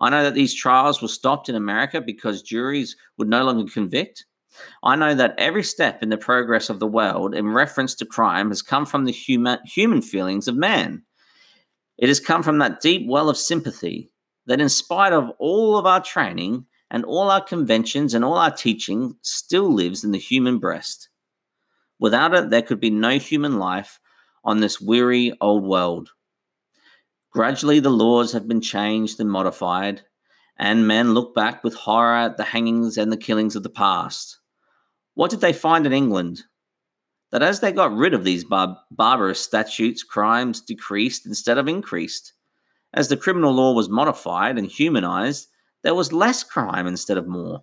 [0.00, 4.24] I know that these trials were stopped in America because juries would no longer convict.
[4.82, 8.48] I know that every step in the progress of the world in reference to crime
[8.48, 11.02] has come from the human, human feelings of man.
[11.98, 14.10] It has come from that deep well of sympathy
[14.46, 18.50] that, in spite of all of our training, and all our conventions and all our
[18.50, 21.08] teaching still lives in the human breast.
[21.98, 24.00] Without it, there could be no human life
[24.44, 26.10] on this weary old world.
[27.30, 30.02] Gradually, the laws have been changed and modified,
[30.58, 34.38] and men look back with horror at the hangings and the killings of the past.
[35.14, 36.44] What did they find in England?
[37.30, 42.32] That as they got rid of these bar- barbarous statutes, crimes decreased instead of increased.
[42.94, 45.48] As the criminal law was modified and humanized,
[45.82, 47.62] there was less crime instead of more.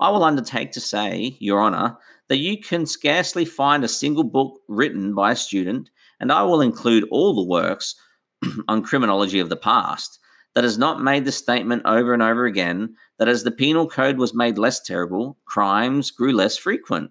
[0.00, 1.96] I will undertake to say, Your Honour,
[2.28, 6.60] that you can scarcely find a single book written by a student, and I will
[6.60, 7.94] include all the works
[8.68, 10.18] on criminology of the past,
[10.54, 14.18] that has not made the statement over and over again that as the penal code
[14.18, 17.10] was made less terrible, crimes grew less frequent.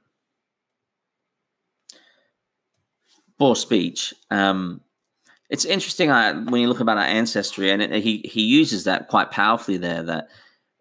[3.39, 4.14] Poor speech.
[4.30, 4.82] Um,
[5.52, 9.10] it's interesting uh, when you look about our ancestry, and it, he he uses that
[9.10, 10.02] quite powerfully there.
[10.02, 10.30] That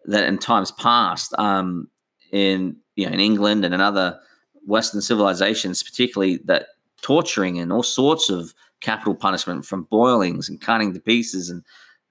[0.05, 1.89] that in times past, um,
[2.31, 4.17] in you know in England and in other
[4.65, 6.67] Western civilizations, particularly that
[7.01, 11.63] torturing and all sorts of capital punishment from boilings and cutting to pieces and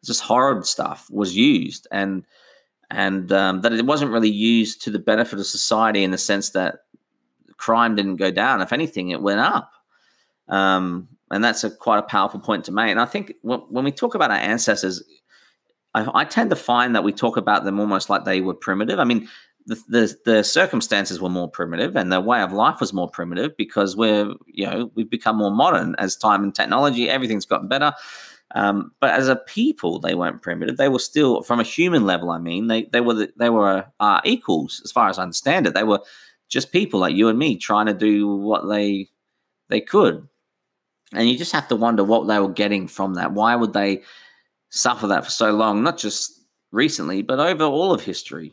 [0.04, 2.24] just horrid stuff was used and
[2.90, 6.50] and um, that it wasn't really used to the benefit of society in the sense
[6.50, 6.80] that
[7.56, 8.61] crime didn't go down.
[8.61, 9.72] If anything, it went up.
[10.48, 12.91] Um, and that's a quite a powerful point to make.
[12.91, 15.03] And I think when, we talk about our ancestors,
[15.95, 18.99] I, I, tend to find that we talk about them almost like they were primitive.
[18.99, 19.28] I mean,
[19.66, 23.57] the, the, the circumstances were more primitive, and their way of life was more primitive
[23.57, 27.09] because we're you know we've become more modern as time and technology.
[27.09, 27.93] Everything's gotten better.
[28.55, 30.76] Um, but as a people, they weren't primitive.
[30.76, 33.85] They were still, from a human level, I mean, they they were the, they were
[34.01, 35.74] uh, equals as far as I understand it.
[35.74, 36.01] They were
[36.49, 39.09] just people like you and me trying to do what they
[39.68, 40.28] they could.
[41.12, 43.32] And you just have to wonder what they were getting from that.
[43.32, 44.02] Why would they
[44.70, 45.82] suffer that for so long?
[45.82, 46.40] Not just
[46.70, 48.52] recently, but over all of history.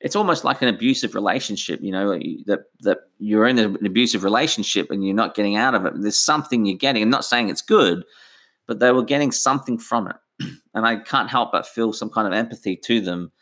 [0.00, 2.12] It's almost like an abusive relationship, you know,
[2.46, 5.94] that that you're in an abusive relationship and you're not getting out of it.
[5.96, 7.02] There's something you're getting.
[7.02, 8.04] I'm not saying it's good,
[8.66, 10.16] but they were getting something from it.
[10.74, 13.32] And I can't help but feel some kind of empathy to them,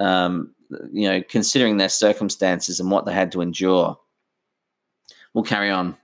[0.00, 0.52] um,
[0.90, 3.96] you know, considering their circumstances and what they had to endure.
[5.32, 5.96] We'll carry on.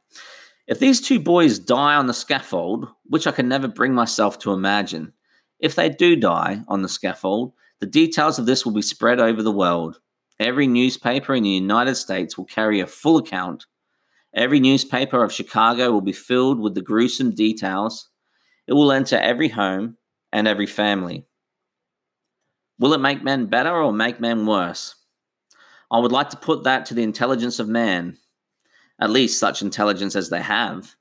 [0.67, 4.53] If these two boys die on the scaffold, which I can never bring myself to
[4.53, 5.12] imagine,
[5.61, 9.43] if they do die on the scaffold, the details of this will be spread over
[9.43, 10.01] the world.
[10.41, 13.67] Every newspaper in the United States will carry a full account.
[14.35, 18.11] Every newspaper of Chicago will be filled with the gruesome details.
[18.67, 19.97] It will enter every home
[20.33, 21.27] and every family.
[22.79, 24.97] Will it make men better or make men worse?
[25.91, 28.19] I would like to put that to the intelligence of man
[29.01, 30.94] at least such intelligence as they have.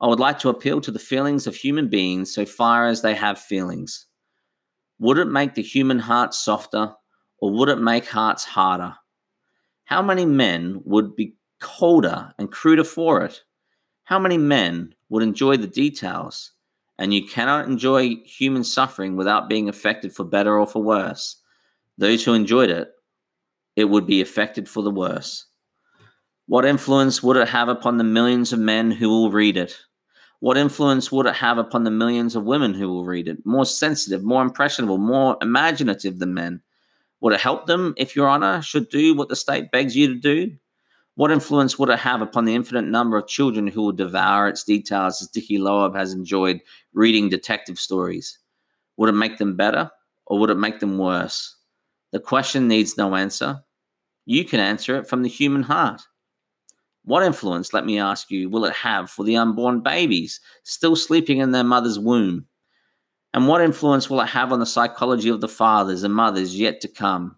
[0.00, 3.14] I would like to appeal to the feelings of human beings so far as they
[3.14, 4.06] have feelings.
[4.98, 6.94] Would it make the human heart softer
[7.38, 8.94] or would it make hearts harder?
[9.84, 13.42] How many men would be colder and cruder for it?
[14.04, 16.52] How many men would enjoy the details?
[16.98, 21.36] And you cannot enjoy human suffering without being affected for better or for worse.
[21.96, 22.90] Those who enjoyed it,
[23.76, 25.46] it would be affected for the worse.
[26.50, 29.78] What influence would it have upon the millions of men who will read it?
[30.40, 33.46] What influence would it have upon the millions of women who will read it?
[33.46, 36.60] More sensitive, more impressionable, more imaginative than men.
[37.20, 40.16] Would it help them if Your Honor should do what the state begs you to
[40.16, 40.56] do?
[41.14, 44.64] What influence would it have upon the infinite number of children who will devour its
[44.64, 48.40] details as Dicky Loeb has enjoyed reading detective stories?
[48.96, 49.88] Would it make them better
[50.26, 51.54] or would it make them worse?
[52.10, 53.62] The question needs no answer.
[54.26, 56.02] You can answer it from the human heart.
[57.04, 61.38] What influence, let me ask you, will it have for the unborn babies still sleeping
[61.38, 62.46] in their mother's womb?
[63.32, 66.80] And what influence will it have on the psychology of the fathers and mothers yet
[66.82, 67.36] to come?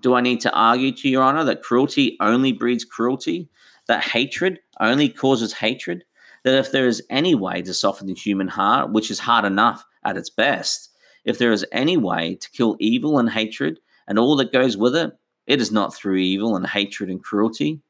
[0.00, 3.50] Do I need to argue to your honor that cruelty only breeds cruelty?
[3.88, 6.04] That hatred only causes hatred?
[6.44, 9.84] That if there is any way to soften the human heart, which is hard enough
[10.04, 10.90] at its best,
[11.24, 14.94] if there is any way to kill evil and hatred and all that goes with
[14.94, 15.10] it,
[15.46, 17.82] it is not through evil and hatred and cruelty.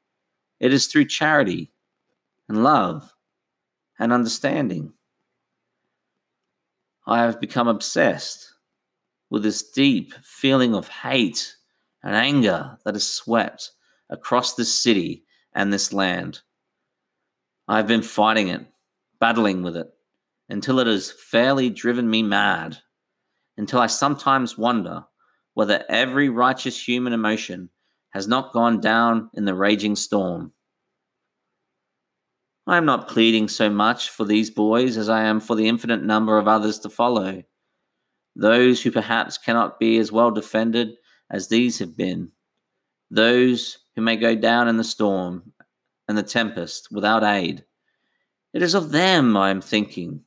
[0.61, 1.73] It is through charity
[2.49, 3.15] and love
[3.99, 4.93] and understanding.
[7.07, 8.53] I have become obsessed
[9.31, 11.57] with this deep feeling of hate
[12.03, 13.73] and anger that has swept
[14.11, 16.41] across this city and this land.
[17.67, 18.67] I have been fighting it,
[19.21, 19.89] battling with it,
[20.49, 22.79] until it has fairly driven me mad,
[23.57, 25.05] until I sometimes wonder
[25.55, 27.71] whether every righteous human emotion
[28.19, 30.53] has not gone down in the raging storm.
[32.67, 36.03] I am not pleading so much for these boys as I am for the infinite
[36.03, 37.45] number of others to follow,
[38.35, 40.97] those who perhaps cannot be as well defended
[41.31, 42.33] as these have been,
[43.09, 45.53] those who may go down in the storm
[46.09, 47.65] and the tempest without aid.
[48.53, 50.23] It is of them I am thinking,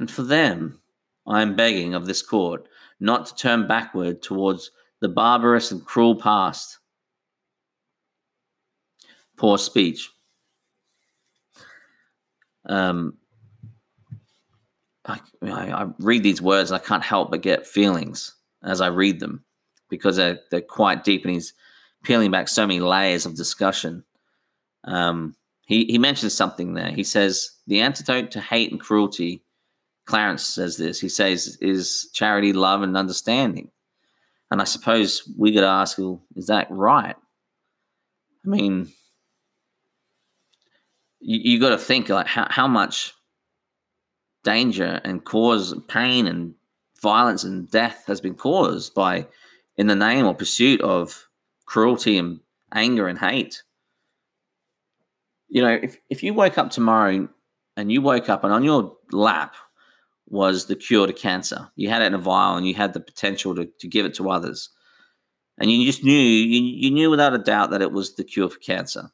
[0.00, 0.80] and for them
[1.28, 2.66] I am begging of this court
[2.98, 6.80] not to turn backward towards the barbarous and cruel past
[9.36, 10.10] poor speech.
[12.68, 13.18] Um,
[15.04, 18.34] I, I, read these words and I can't help but get feelings
[18.64, 19.44] as I read them
[19.88, 21.54] because they're, they're quite deep and he's
[22.02, 24.02] peeling back so many layers of discussion.
[24.82, 26.90] Um, he, he mentions something there.
[26.90, 29.44] He says, The antidote to hate and cruelty,
[30.06, 33.70] Clarence says this, he says, is charity, love, and understanding.
[34.50, 37.16] And I suppose we could ask, well, is that right?
[38.44, 38.92] I mean,
[41.26, 43.12] you, you got to think like how, how much
[44.44, 46.54] danger and cause pain and
[47.02, 49.26] violence and death has been caused by
[49.76, 51.28] in the name or pursuit of
[51.66, 52.40] cruelty and
[52.72, 53.64] anger and hate.
[55.48, 57.28] You know, if, if you woke up tomorrow
[57.76, 59.56] and you woke up and on your lap
[60.28, 63.00] was the cure to cancer, you had it in a vial and you had the
[63.00, 64.70] potential to, to give it to others,
[65.58, 68.48] and you just knew, you, you knew without a doubt that it was the cure
[68.48, 69.10] for cancer.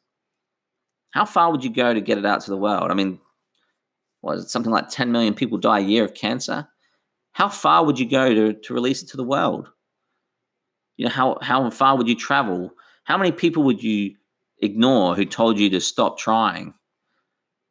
[1.12, 2.90] How far would you go to get it out to the world?
[2.90, 3.20] I mean,
[4.22, 6.68] was it something like 10 million people die a year of cancer?
[7.32, 9.70] How far would you go to, to release it to the world?
[10.96, 12.72] You know, how, how far would you travel?
[13.04, 14.14] How many people would you
[14.58, 16.74] ignore who told you to stop trying?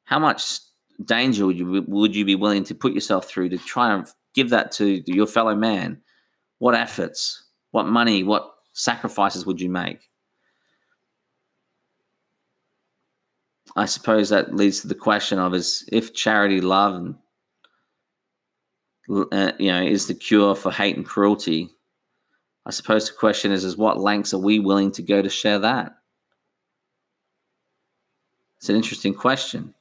[0.03, 0.59] How much
[1.03, 4.49] danger would you would you be willing to put yourself through to try and give
[4.49, 6.01] that to your fellow man?
[6.59, 7.43] What efforts?
[7.71, 8.23] What money?
[8.23, 10.10] What sacrifices would you make?
[13.75, 17.15] I suppose that leads to the question of is if charity, love, and
[19.31, 21.69] uh, you know, is the cure for hate and cruelty.
[22.65, 25.59] I suppose the question is, is what lengths are we willing to go to share
[25.59, 25.97] that?
[28.57, 29.73] It's an interesting question.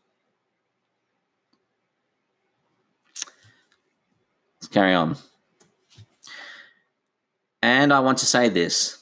[4.57, 5.17] Let's carry on.
[7.63, 8.97] And I want to say this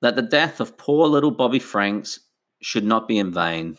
[0.00, 2.20] that the death of poor little Bobby Franks
[2.62, 3.76] should not be in vain.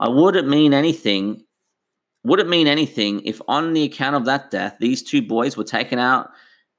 [0.00, 1.42] I wouldn't mean anything.
[2.24, 5.64] Would it mean anything if, on the account of that death, these two boys were
[5.64, 6.30] taken out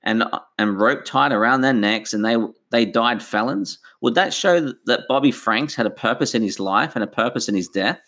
[0.01, 0.23] and
[0.57, 2.37] and rope tied around their necks and they
[2.71, 3.79] they died felons?
[4.01, 7.49] Would that show that Bobby Franks had a purpose in his life and a purpose
[7.49, 8.01] in his death?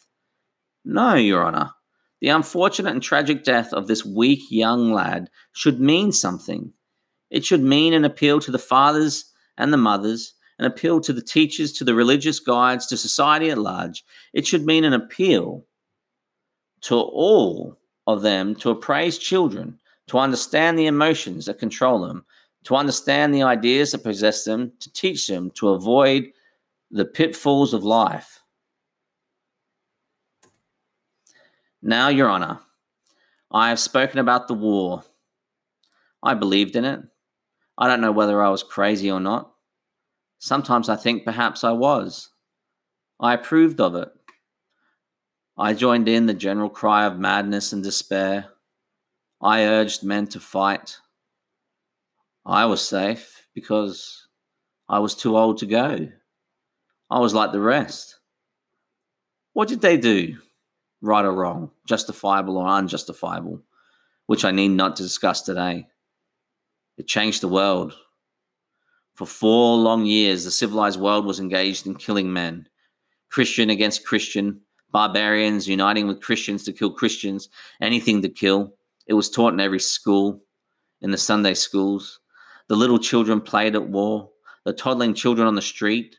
[0.86, 1.72] No, Your Honor.
[2.22, 6.74] The unfortunate and tragic death of this weak young lad should mean something.
[7.30, 9.26] It should mean an appeal to the fathers
[9.58, 13.58] and the mothers, an appeal to the teachers, to the religious guides, to society at
[13.58, 14.06] large.
[14.32, 15.66] It should mean an appeal
[16.82, 22.24] to all of them to appraise children, to understand the emotions that control them,
[22.66, 26.32] to understand the ideas that possess them, to teach them to avoid
[26.92, 28.44] the pitfalls of life.
[31.82, 32.60] Now, Your Honor,
[33.50, 35.04] I have spoken about the war.
[36.22, 37.02] I believed in it.
[37.80, 39.51] I don't know whether I was crazy or not.
[40.44, 42.30] Sometimes I think perhaps I was.
[43.20, 44.10] I approved of it.
[45.56, 48.48] I joined in the general cry of madness and despair.
[49.40, 50.98] I urged men to fight.
[52.44, 54.28] I was safe because
[54.90, 56.10] I was too old to go.
[57.12, 58.18] I was like the rest.
[59.54, 60.40] What did they do,
[61.02, 63.62] right or wrong, justifiable or unjustifiable,
[64.26, 65.86] which I need not to discuss today?
[66.98, 67.94] It changed the world.
[69.22, 72.68] For four long years, the civilized world was engaged in killing men,
[73.30, 74.62] Christian against Christian,
[74.92, 77.48] barbarians uniting with Christians to kill Christians,
[77.80, 78.74] anything to kill.
[79.06, 80.42] It was taught in every school,
[81.02, 82.20] in the Sunday schools.
[82.68, 84.32] The little children played at war,
[84.66, 86.16] the toddling children on the street.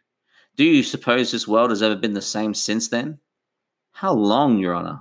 [0.55, 3.18] Do you suppose this world has ever been the same since then?
[3.90, 5.00] How long, Your Honor,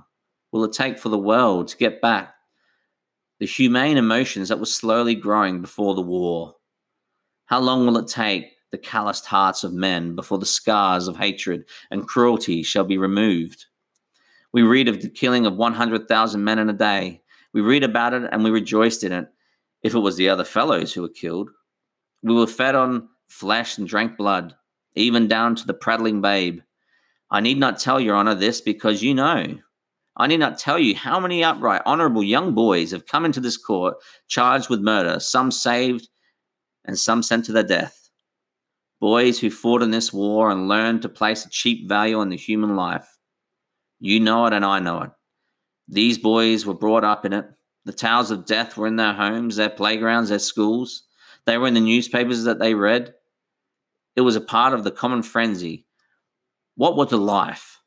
[0.50, 2.34] will it take for the world to get back
[3.38, 6.56] the humane emotions that were slowly growing before the war?
[7.52, 11.66] How long will it take the calloused hearts of men before the scars of hatred
[11.90, 13.66] and cruelty shall be removed.
[14.54, 17.20] We read of the killing of 100,000 men in a day.
[17.52, 19.28] We read about it and we rejoiced in it.
[19.82, 21.50] If it was the other fellows who were killed,
[22.22, 24.54] we were fed on flesh and drank blood,
[24.94, 26.62] even down to the prattling babe.
[27.30, 29.58] I need not tell your honor this because you know.
[30.16, 33.58] I need not tell you how many upright, honorable young boys have come into this
[33.58, 36.08] court charged with murder, some saved
[36.84, 38.02] and some sent to their death
[39.02, 42.36] boys who fought in this war and learned to place a cheap value on the
[42.36, 43.18] human life.
[43.98, 45.10] You know it, and I know it.
[45.88, 47.46] These boys were brought up in it.
[47.84, 51.02] The tales of death were in their homes, their playgrounds, their schools.
[51.46, 53.12] They were in the newspapers that they read.
[54.14, 55.84] It was a part of the common frenzy.
[56.76, 57.80] What was a life?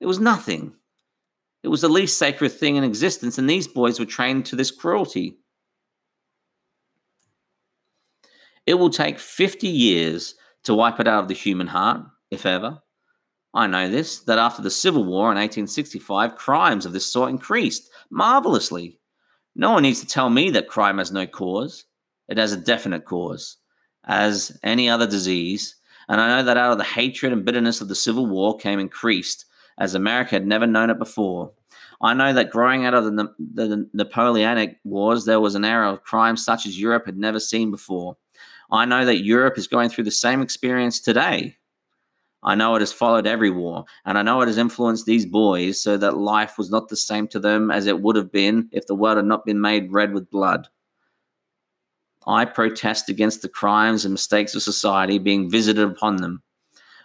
[0.00, 0.74] It was nothing.
[1.62, 4.72] It was the least sacred thing in existence, and these boys were trained to this
[4.72, 5.38] cruelty.
[8.70, 12.80] It will take 50 years to wipe it out of the human heart, if ever.
[13.52, 17.90] I know this, that after the Civil War in 1865, crimes of this sort increased
[18.10, 19.00] marvelously.
[19.56, 21.86] No one needs to tell me that crime has no cause.
[22.28, 23.56] It has a definite cause,
[24.04, 25.74] as any other disease.
[26.08, 28.78] And I know that out of the hatred and bitterness of the Civil War came
[28.78, 29.46] increased,
[29.78, 31.50] as America had never known it before.
[32.00, 35.92] I know that growing out of the, the, the Napoleonic Wars, there was an era
[35.92, 38.16] of crime such as Europe had never seen before.
[38.72, 41.56] I know that Europe is going through the same experience today.
[42.42, 45.82] I know it has followed every war, and I know it has influenced these boys
[45.82, 48.86] so that life was not the same to them as it would have been if
[48.86, 50.68] the world had not been made red with blood.
[52.26, 56.42] I protest against the crimes and mistakes of society being visited upon them.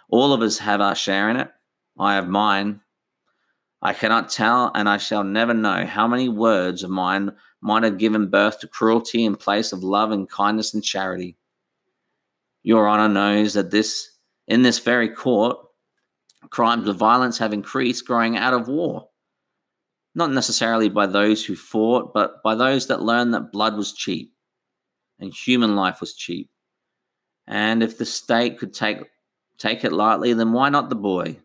[0.08, 1.50] All of us have our share in it.
[1.98, 2.80] I have mine.
[3.82, 7.98] I cannot tell, and I shall never know how many words of mine might have
[7.98, 11.36] given birth to cruelty in place of love and kindness and charity.
[12.66, 14.10] Your Honor knows that this,
[14.48, 15.56] in this very court,
[16.50, 19.06] crimes of violence have increased growing out of war.
[20.16, 24.32] Not necessarily by those who fought, but by those that learned that blood was cheap
[25.20, 26.50] and human life was cheap.
[27.46, 28.98] And if the state could take,
[29.58, 31.38] take it lightly, then why not the boy?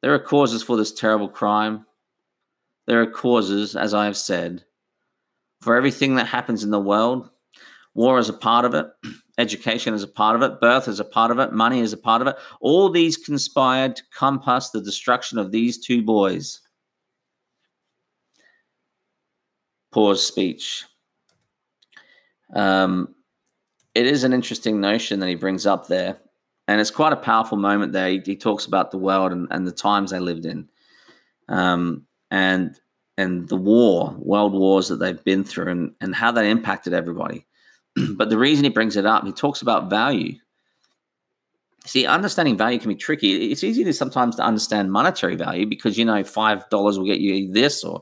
[0.00, 1.84] There are causes for this terrible crime.
[2.86, 4.64] There are causes, as I have said,
[5.60, 7.28] for everything that happens in the world.
[7.94, 8.86] War is a part of it,
[9.38, 11.96] education is a part of it, birth is a part of it, money is a
[11.96, 12.36] part of it.
[12.60, 16.60] All these conspired to compass the destruction of these two boys.
[19.92, 20.84] Pause speech.
[22.52, 23.14] Um,
[23.94, 26.18] it is an interesting notion that he brings up there.
[26.66, 28.08] And it's quite a powerful moment there.
[28.08, 30.68] He, he talks about the world and, and, the times they lived in.
[31.48, 32.78] Um, and
[33.16, 37.46] and the war, world wars that they've been through and, and how that impacted everybody.
[38.16, 40.36] but the reason he brings it up, he talks about value.
[41.86, 43.50] See, understanding value can be tricky.
[43.50, 47.20] It's easy to sometimes to understand monetary value because you know five dollars will get
[47.20, 48.00] you this, or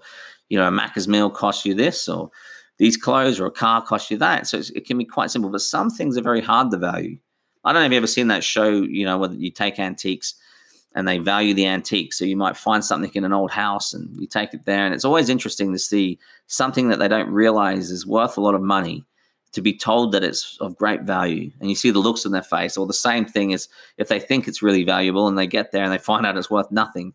[0.48, 2.30] you know a Macca's meal costs you this, or
[2.78, 4.46] these clothes or a car costs you that.
[4.46, 5.50] So it can be quite simple.
[5.50, 7.18] But some things are very hard to value.
[7.64, 8.70] I don't know if you've ever seen that show.
[8.70, 10.34] You know, whether you take antiques
[10.94, 12.12] and they value the antique.
[12.12, 14.84] So you might find something in an old house and you take it there.
[14.84, 18.54] And it's always interesting to see something that they don't realize is worth a lot
[18.54, 19.04] of money
[19.52, 21.50] to be told that it's of great value.
[21.60, 22.76] And you see the looks on their face.
[22.76, 25.84] Or the same thing is if they think it's really valuable and they get there
[25.84, 27.14] and they find out it's worth nothing.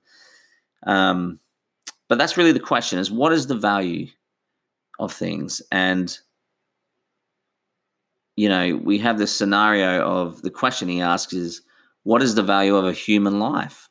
[0.86, 1.40] Um,
[2.08, 4.08] but that's really the question is what is the value
[5.00, 5.62] of things?
[5.72, 6.18] And
[8.38, 11.62] you know, we have this scenario of the question he asks is,
[12.04, 13.90] what is the value of a human life?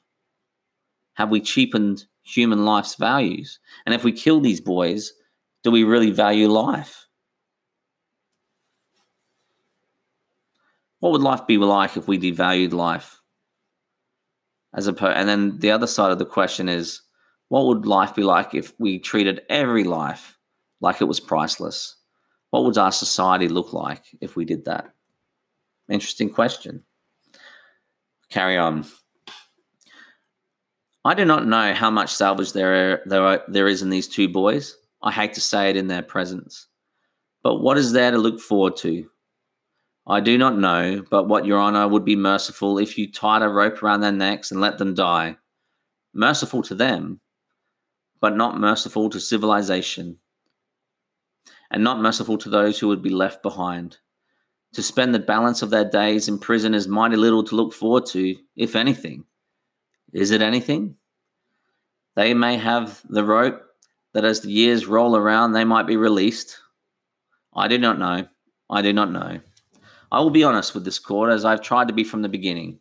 [1.14, 3.58] Have we cheapened human life's values?
[3.84, 5.12] And if we kill these boys,
[5.64, 7.05] do we really value life?
[11.00, 13.20] What would life be like if we devalued life?
[14.74, 17.02] As opposed, and then the other side of the question is,
[17.48, 20.38] what would life be like if we treated every life
[20.80, 21.96] like it was priceless?
[22.50, 24.92] What would our society look like if we did that?
[25.88, 26.82] Interesting question
[28.28, 28.84] carry on.
[31.04, 34.28] I do not know how much salvage there, there, are, there is in these two
[34.28, 34.76] boys.
[35.02, 36.66] I hate to say it in their presence.
[37.42, 39.08] But what is there to look forward to?
[40.08, 43.48] I do not know, but what your honor would be merciful if you tied a
[43.48, 45.36] rope around their necks and let them die.
[46.14, 47.20] Merciful to them,
[48.20, 50.18] but not merciful to civilization,
[51.70, 53.98] and not merciful to those who would be left behind.
[54.74, 58.06] To spend the balance of their days in prison is mighty little to look forward
[58.06, 59.24] to, if anything.
[60.12, 60.96] Is it anything?
[62.14, 63.60] They may have the rope
[64.14, 66.58] that as the years roll around, they might be released.
[67.54, 68.28] I do not know.
[68.70, 69.40] I do not know.
[70.10, 72.78] I will be honest with this court, as I've tried to be from the beginning.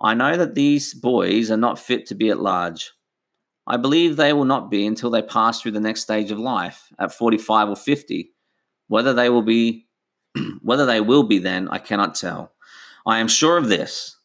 [0.00, 2.92] I know that these boys are not fit to be at large.
[3.66, 6.88] I believe they will not be until they pass through the next stage of life
[6.98, 8.32] at 45 or 50.
[8.88, 9.86] Whether they will be
[10.62, 12.52] Whether they will be then, I cannot tell.
[13.06, 14.16] I am sure of this,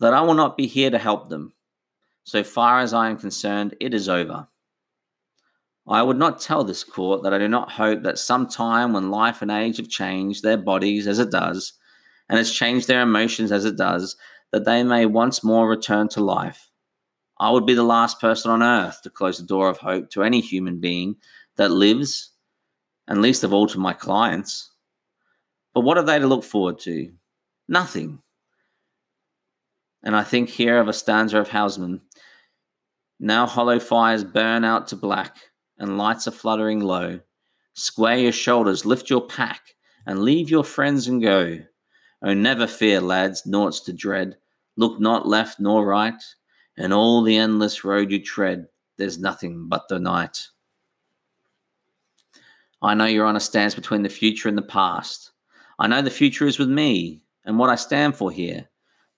[0.00, 1.52] that I will not be here to help them.
[2.24, 4.48] So far as I am concerned, it is over.
[5.90, 9.10] I would not tell this court that I do not hope that some time when
[9.10, 11.72] life and age have changed their bodies as it does,
[12.28, 14.16] and has changed their emotions as it does,
[14.52, 16.70] that they may once more return to life.
[17.40, 20.22] I would be the last person on earth to close the door of hope to
[20.22, 21.16] any human being
[21.56, 22.30] that lives,
[23.08, 24.70] and least of all to my clients.
[25.74, 27.10] But what are they to look forward to?
[27.68, 28.20] Nothing.
[30.04, 32.00] And I think here of a stanza of Housman.
[33.18, 35.49] Now hollow fires burn out to black,
[35.80, 37.18] and lights are fluttering low.
[37.72, 39.74] Square your shoulders, lift your pack,
[40.06, 41.58] and leave your friends and go.
[42.22, 44.36] Oh, never fear, lads, naught's to dread.
[44.76, 46.22] Look not left nor right,
[46.76, 50.48] and all the endless road you tread, there's nothing but the night.
[52.82, 55.32] I know your honor stands between the future and the past.
[55.78, 58.69] I know the future is with me and what I stand for here,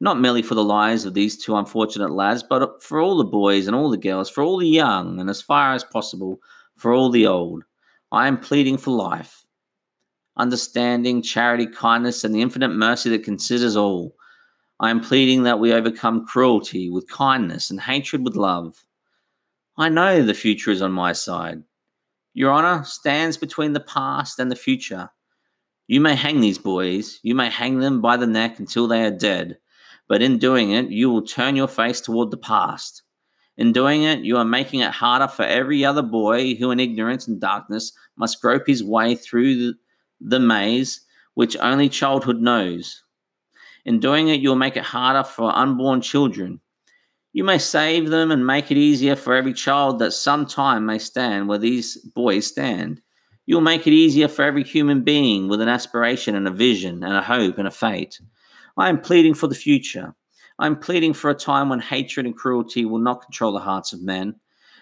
[0.02, 3.68] not merely for the lives of these two unfortunate lads, but for all the boys
[3.68, 6.40] and all the girls, for all the young, and as far as possible,
[6.76, 7.62] for all the old.
[8.10, 9.44] I am pleading for life,
[10.36, 14.16] understanding, charity, kindness, and the infinite mercy that considers all.
[14.80, 18.84] I am pleading that we overcome cruelty with kindness and hatred with love.
[19.78, 21.62] I know the future is on my side.
[22.34, 25.10] Your Honour stands between the past and the future.
[25.86, 29.10] You may hang these boys, you may hang them by the neck until they are
[29.12, 29.58] dead,
[30.12, 33.02] but in doing it, you will turn your face toward the past.
[33.56, 37.26] In doing it, you are making it harder for every other boy who, in ignorance
[37.26, 39.72] and darkness, must grope his way through
[40.20, 41.00] the, maze
[41.32, 43.02] which only childhood knows.
[43.86, 46.60] In doing it, you'll make it harder for unborn children.
[47.32, 50.98] You may save them and make it easier for every child that some time may
[50.98, 53.00] stand where these boys stand.
[53.46, 57.14] You'll make it easier for every human being with an aspiration and a vision and
[57.14, 58.20] a hope and a fate.
[58.76, 60.14] I am pleading for the future.
[60.58, 63.92] I am pleading for a time when hatred and cruelty will not control the hearts
[63.92, 64.34] of men,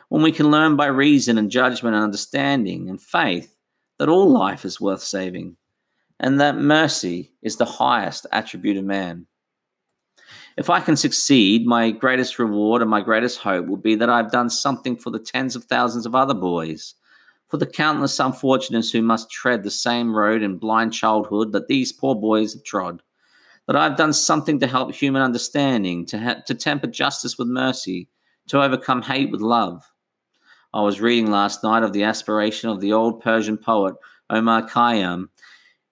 [0.09, 3.57] when we can learn by reason and judgment and understanding and faith
[3.99, 5.57] that all life is worth saving,
[6.21, 9.27] and that mercy is the highest attribute of man.
[10.57, 14.31] If I can succeed, my greatest reward and my greatest hope will be that I've
[14.31, 16.95] done something for the tens of thousands of other boys,
[17.49, 21.93] for the countless unfortunates who must tread the same road in blind childhood that these
[21.93, 23.03] poor boys have trod
[23.71, 28.09] that I've done something to help human understanding, to, ha- to temper justice with mercy,
[28.49, 29.93] to overcome hate with love.
[30.75, 33.95] I was reading last night of the aspiration of the old Persian poet
[34.29, 35.29] Omar Khayyam.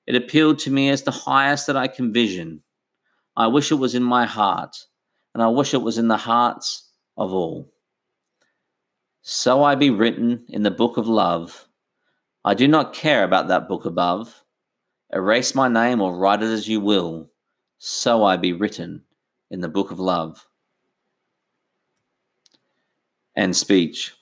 [0.08, 2.64] It appealed to me as the highest that I can vision.
[3.36, 4.86] I wish it was in my heart,
[5.32, 7.72] and I wish it was in the hearts of all.
[9.22, 11.68] So I be written in the book of love.
[12.44, 14.42] I do not care about that book above.
[15.12, 17.30] Erase my name or write it as you will
[17.78, 19.02] so I be written
[19.50, 20.46] in the book of love.
[23.34, 24.14] And speech.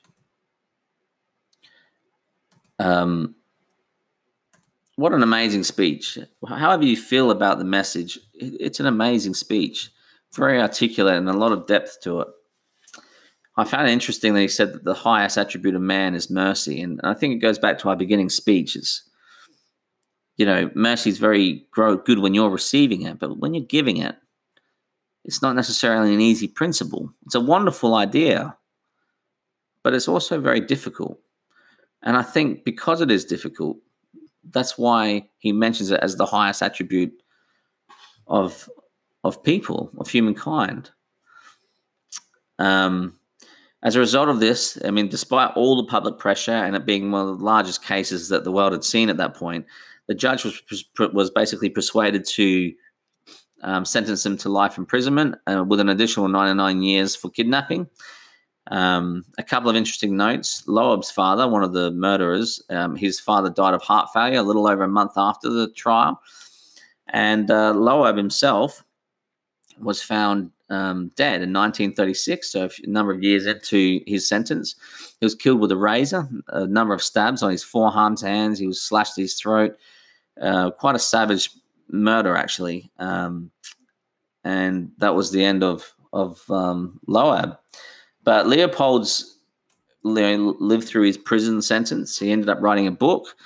[2.78, 3.34] Um,
[4.96, 6.18] what an amazing speech.
[6.46, 9.90] However, you feel about the message, it's an amazing speech,
[10.34, 12.28] very articulate and a lot of depth to it.
[13.56, 16.80] I found it interesting that he said that the highest attribute of man is mercy.
[16.82, 18.76] And I think it goes back to our beginning speech.
[18.76, 19.02] It's,
[20.36, 24.16] you know, mercy is very good when you're receiving it, but when you're giving it,
[25.24, 27.12] it's not necessarily an easy principle.
[27.24, 28.56] It's a wonderful idea,
[29.82, 31.18] but it's also very difficult.
[32.02, 33.78] And I think because it is difficult,
[34.50, 37.12] that's why he mentions it as the highest attribute
[38.26, 38.68] of
[39.24, 40.90] of people, of humankind.
[42.60, 43.18] Um,
[43.82, 47.10] as a result of this, I mean, despite all the public pressure and it being
[47.10, 49.66] one of the largest cases that the world had seen at that point,
[50.08, 50.62] the judge was
[51.12, 52.72] was basically persuaded to
[53.62, 57.88] um, sentence him to life imprisonment uh, with an additional 99 years for kidnapping.
[58.68, 60.64] Um, a couple of interesting notes.
[60.66, 64.66] Loeb's father, one of the murderers, um, his father died of heart failure a little
[64.66, 66.20] over a month after the trial.
[67.08, 68.84] And uh, Loeb himself
[69.80, 74.74] was found um, dead in 1936, so a number of years into his sentence.
[75.20, 78.58] He was killed with a razor, a number of stabs on his forearms, hands.
[78.58, 79.76] He was slashed his throat.
[80.40, 81.50] Uh, quite a savage
[81.88, 82.90] murder, actually.
[82.98, 83.50] Um,
[84.44, 87.56] and that was the end of of um, Loeb.
[88.24, 89.38] But Leopold's
[90.02, 92.18] lived through his prison sentence.
[92.18, 93.36] He ended up writing a book.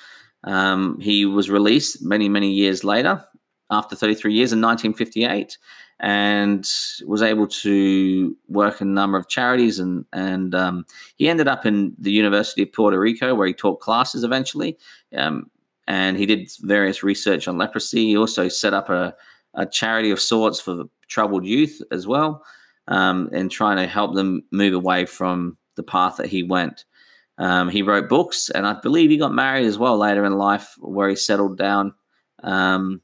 [0.45, 3.25] Um, he was released many, many years later,
[3.71, 5.59] after 33 years in 1958,
[6.01, 6.67] and
[7.07, 9.79] was able to work in a number of charities.
[9.79, 10.87] And, and um,
[11.17, 14.79] he ended up in the University of Puerto Rico, where he taught classes eventually.
[15.15, 15.51] Um,
[15.87, 18.07] and he did various research on leprosy.
[18.07, 19.15] He also set up a,
[19.55, 22.45] a charity of sorts for troubled youth as well,
[22.89, 26.85] um, and trying to help them move away from the path that he went.
[27.39, 30.75] Um, he wrote books, and I believe he got married as well later in life,
[30.79, 31.95] where he settled down
[32.43, 33.01] um,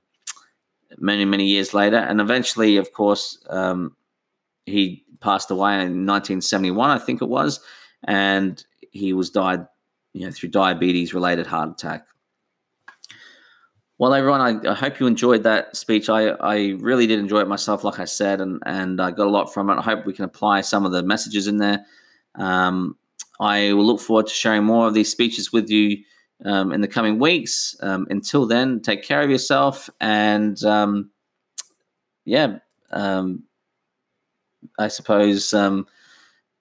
[0.98, 1.96] many, many years later.
[1.96, 3.96] And eventually, of course, um,
[4.66, 7.60] he passed away in 1971, I think it was,
[8.04, 9.66] and he was died,
[10.12, 12.06] you know, through diabetes-related heart attack.
[13.98, 16.10] Well, everyone, I, I, hope you enjoyed that speech.
[16.10, 19.30] I, I really did enjoy it myself, like I said, and, and I got a
[19.30, 19.78] lot from it.
[19.78, 21.86] I hope we can apply some of the messages in there.
[22.34, 22.98] Um,
[23.40, 25.96] I will look forward to sharing more of these speeches with you
[26.44, 27.74] um, in the coming weeks.
[27.80, 31.10] Um, until then, take care of yourself, and um,
[32.26, 32.58] yeah,
[32.90, 33.44] um,
[34.78, 35.86] I suppose um,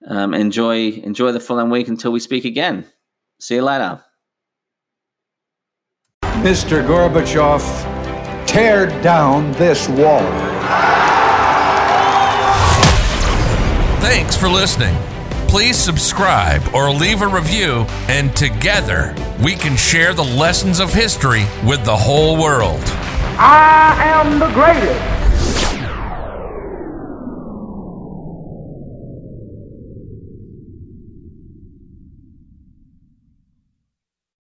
[0.08, 2.86] enjoy enjoy the following week until we speak again.
[3.38, 4.05] See you later.
[6.42, 6.86] Mr.
[6.86, 7.62] Gorbachev,
[8.46, 10.22] tear down this wall.
[14.00, 14.94] Thanks for listening.
[15.48, 21.46] Please subscribe or leave a review, and together we can share the lessons of history
[21.64, 22.82] with the whole world.
[23.38, 25.15] I am the greatest.